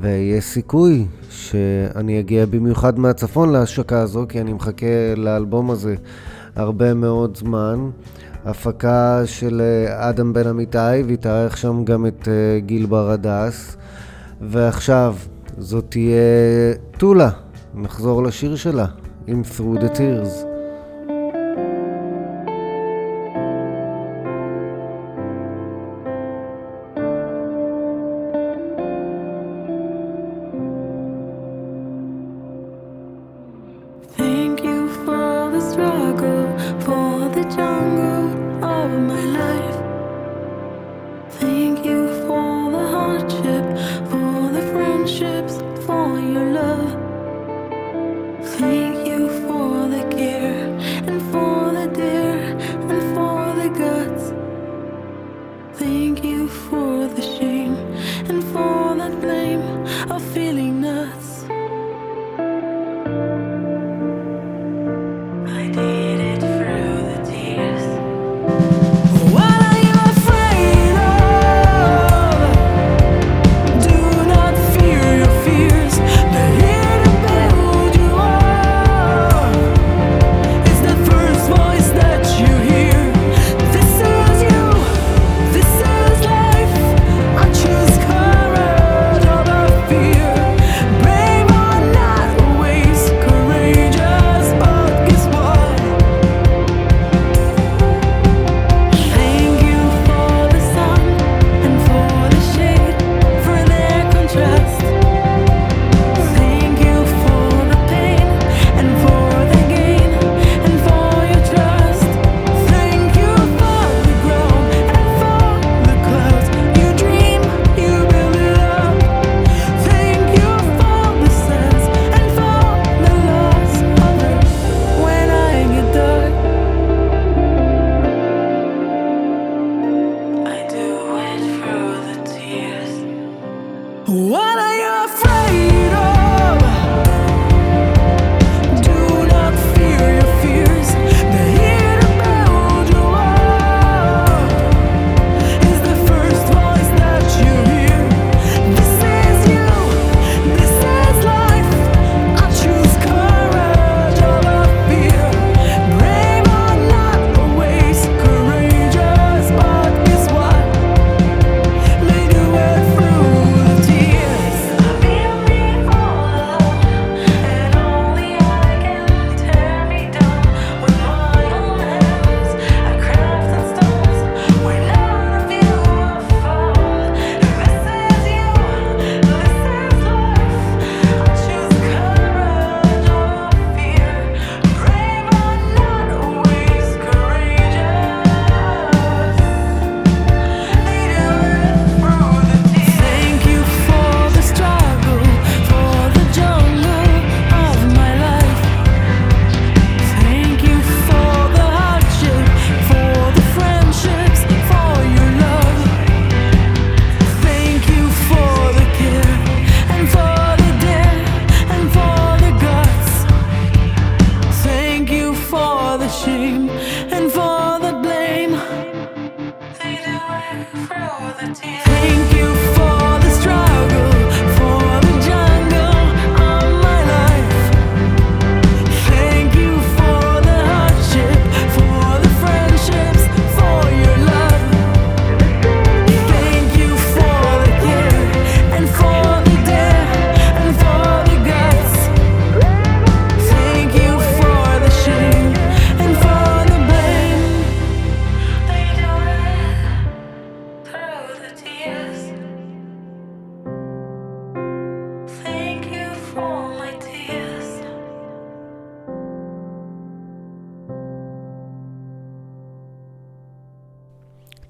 ויש 0.00 0.44
סיכוי 0.44 1.06
שאני 1.30 2.20
אגיע 2.20 2.46
במיוחד 2.46 2.98
מהצפון 2.98 3.52
להשקה 3.52 4.00
הזו, 4.00 4.26
כי 4.28 4.40
אני 4.40 4.52
מחכה 4.52 5.14
לאלבום 5.16 5.70
הזה 5.70 5.94
הרבה 6.56 6.94
מאוד 6.94 7.36
זמן. 7.36 7.90
הפקה 8.44 9.22
של 9.24 9.60
אה, 9.60 10.08
אדם 10.10 10.32
בן 10.32 10.46
אמיתי, 10.46 11.02
והתארח 11.06 11.56
שם 11.56 11.84
גם 11.84 12.06
את 12.06 12.28
אה, 12.28 12.60
גיל 12.60 12.86
בר 12.86 13.10
הדס. 13.10 13.76
ועכשיו 14.40 15.16
זאת 15.58 15.84
תהיה 15.88 16.74
טולה, 16.98 17.30
נחזור 17.74 18.22
לשיר 18.22 18.56
שלה, 18.56 18.86
עם 19.26 19.42
Through 19.56 19.80
the 19.80 19.96
Tears. 19.96 20.49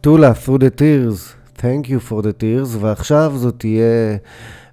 טולה, 0.01 0.33
through 0.45 0.59
the 0.59 0.81
tears, 0.81 1.35
thank 1.59 1.87
you 1.87 2.11
for 2.11 2.23
the 2.23 2.43
tears, 2.43 2.77
ועכשיו 2.81 3.33
זאת 3.37 3.55
תהיה 3.59 4.17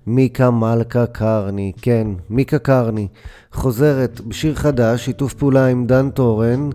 מיקה 0.07 0.51
מלכה 0.51 1.05
קרני, 1.05 1.71
כן, 1.82 2.07
מיקה 2.30 2.59
קרני, 2.59 3.07
חוזרת 3.51 4.21
בשיר 4.21 4.55
חדש, 4.55 5.05
שיתוף 5.05 5.34
פעולה 5.34 5.67
עם 5.67 5.88
דן 5.88 6.09
טורן, 6.09 6.69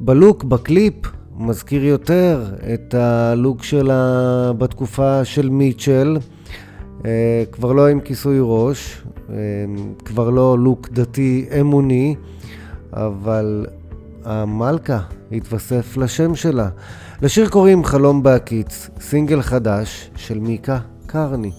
בלוק, 0.00 0.44
בקליפ, 0.44 0.94
מזכיר 1.36 1.84
יותר 1.84 2.44
את 2.74 2.94
הלוק 2.94 3.62
שלה 3.62 4.52
בתקופה 4.58 5.24
של 5.24 5.48
מיטשל. 5.48 6.18
אה, 7.04 7.44
כבר 7.52 7.72
לא 7.72 7.88
עם 7.88 8.00
כיסוי 8.00 8.38
ראש, 8.40 9.02
אה, 9.30 9.36
כבר 10.04 10.30
לא 10.30 10.58
לוק 10.58 10.88
דתי 10.92 11.46
אמוני, 11.60 12.14
אבל 12.92 13.66
המלכה 14.24 15.00
התווסף 15.32 15.96
לשם 15.96 16.34
שלה. 16.34 16.68
לשיר 17.22 17.48
קוראים 17.48 17.84
חלום 17.84 18.22
בהקיץ, 18.22 18.90
סינגל 19.00 19.42
חדש 19.42 20.10
של 20.16 20.38
מיקה 20.38 20.78
קרני. 21.06 21.50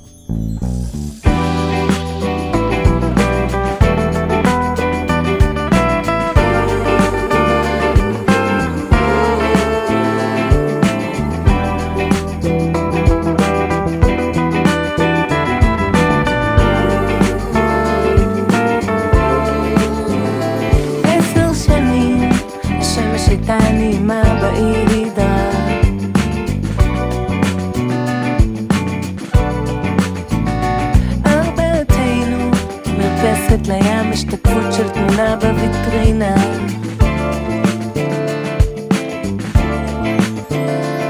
קטנה. 36.24 36.44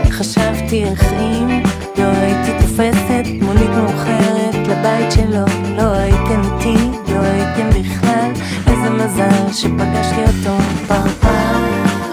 חשבתי 0.10 0.84
איך 0.84 1.14
אם 1.14 1.64
לא 1.98 2.04
הייתי 2.04 2.52
תופסת 2.62 3.26
מונית 3.42 3.70
מאוחרת 3.70 4.68
לבית 4.68 5.12
שלו, 5.12 5.46
לא 5.78 5.92
הייתם 5.92 6.42
איתי, 6.44 6.76
לא 7.14 7.20
הייתם 7.20 7.70
בכלל, 7.70 8.32
איזה 8.68 8.90
מזל 8.90 9.54
שפגשתי 9.54 10.22
אותו 10.22 10.58
פרפר, 10.88 11.58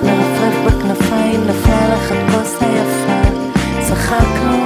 מרפרף 0.03 0.55
בכנפיים, 0.66 1.40
נפל 1.46 1.94
לך 1.94 2.12
הכוס 2.12 2.57
היפה, 2.61 3.28
צחקנו, 3.88 4.59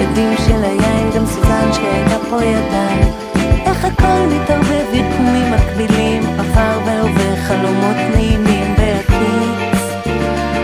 בדים 0.00 0.36
של 0.46 0.64
היין, 0.64 1.10
גם 1.16 1.26
סוזן 1.26 1.72
שהייתה 1.72 2.16
פה 2.30 2.44
ידיים. 2.44 3.27
איך 3.78 3.84
הכל 3.84 4.26
מתערבב 4.34 4.86
יקומים 4.92 5.52
מקבילים 5.52 6.22
עבר 6.38 6.78
והווה 6.86 7.36
חלומות 7.36 7.96
נעימים 8.14 8.74
בהקיץ 8.76 9.82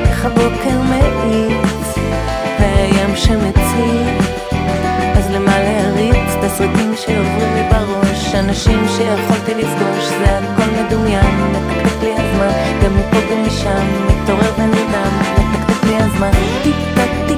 איך 0.08 0.24
הבוקר 0.24 0.80
מאיץ 0.82 1.98
והים 2.60 3.16
שמציץ 3.16 4.24
אז 5.16 5.30
למה 5.30 5.58
להריץ 5.58 6.34
את 6.38 6.44
הסרטים 6.44 6.92
שעוברים 6.96 7.54
לי 7.54 7.62
בראש? 7.70 8.34
אנשים 8.34 8.84
שיכולתי 8.88 9.54
לפגוש 9.54 10.04
זה 10.04 10.38
הכל 10.38 10.70
מדומיין. 10.82 11.52
מתקתק 11.52 12.02
לי 12.02 12.12
הזמן 12.12 12.80
גם 12.84 12.96
מפה 12.96 13.32
ומשם 13.32 13.86
מתעורר 14.06 14.52
ונדם 14.58 15.20
מתקתק 15.20 15.84
לי 15.84 15.96
הזמן. 15.96 16.30
טיפ 16.62 16.74
טיפ 17.26 17.33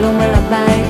lung 0.00 0.16
lullaby. 0.16 0.87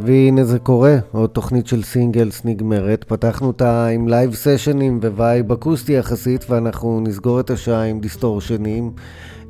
והנה 0.00 0.44
זה 0.44 0.58
קורה, 0.58 0.96
עוד 1.12 1.30
תוכנית 1.30 1.66
של 1.66 1.82
סינגלס 1.82 2.44
נגמרת. 2.44 3.04
פתחנו 3.04 3.46
אותה 3.46 3.86
עם 3.86 4.08
live 4.08 4.34
סשנים 4.34 5.00
ו 5.02 5.12
vibe 5.12 5.52
אקוסטי 5.52 5.92
יחסית, 5.92 6.50
ואנחנו 6.50 7.00
נסגור 7.00 7.40
את 7.40 7.50
השעה 7.50 7.82
עם 7.82 8.00
דיסטורשנים. 8.00 8.92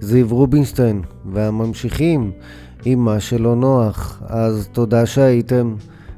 זיו 0.00 0.26
רובינשטיין, 0.30 1.02
והממשיכים 1.32 2.30
עם 2.84 2.98
מה 2.98 3.20
שלא 3.20 3.56
נוח. 3.56 4.22
אז 4.26 4.68
תודה 4.72 5.06
שהייתם, 5.06 5.74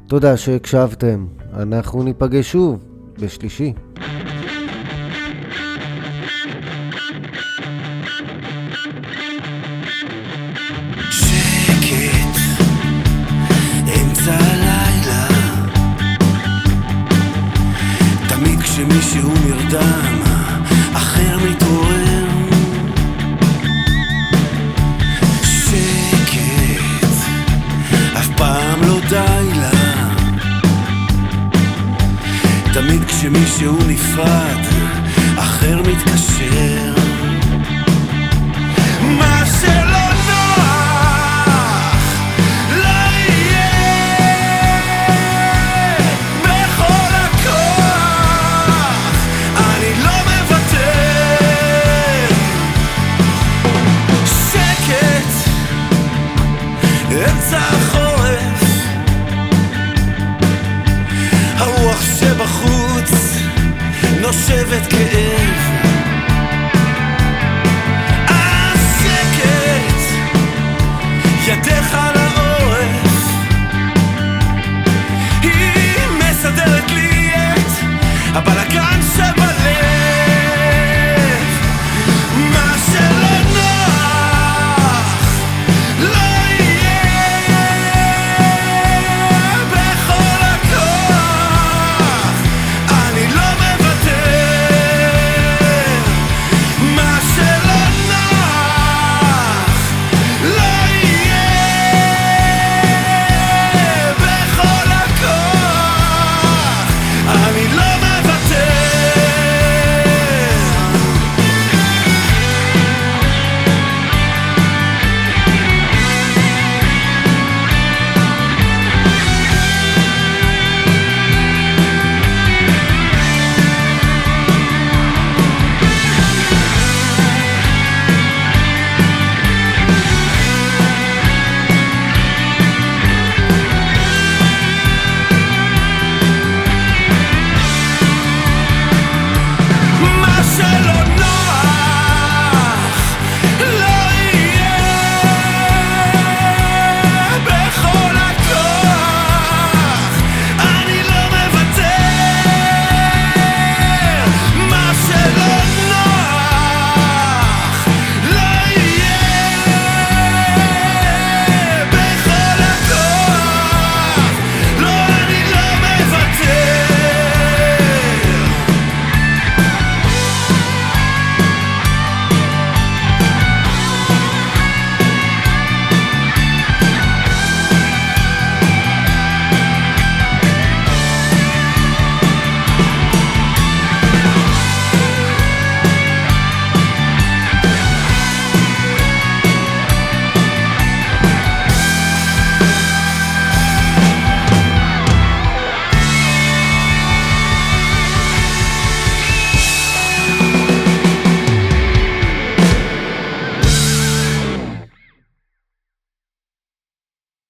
תודה 0.06 0.36
שהקשבתם. 0.36 1.26
אנחנו 1.56 2.02
ניפגש 2.02 2.52
שוב 2.52 2.78
בשלישי. 3.18 3.72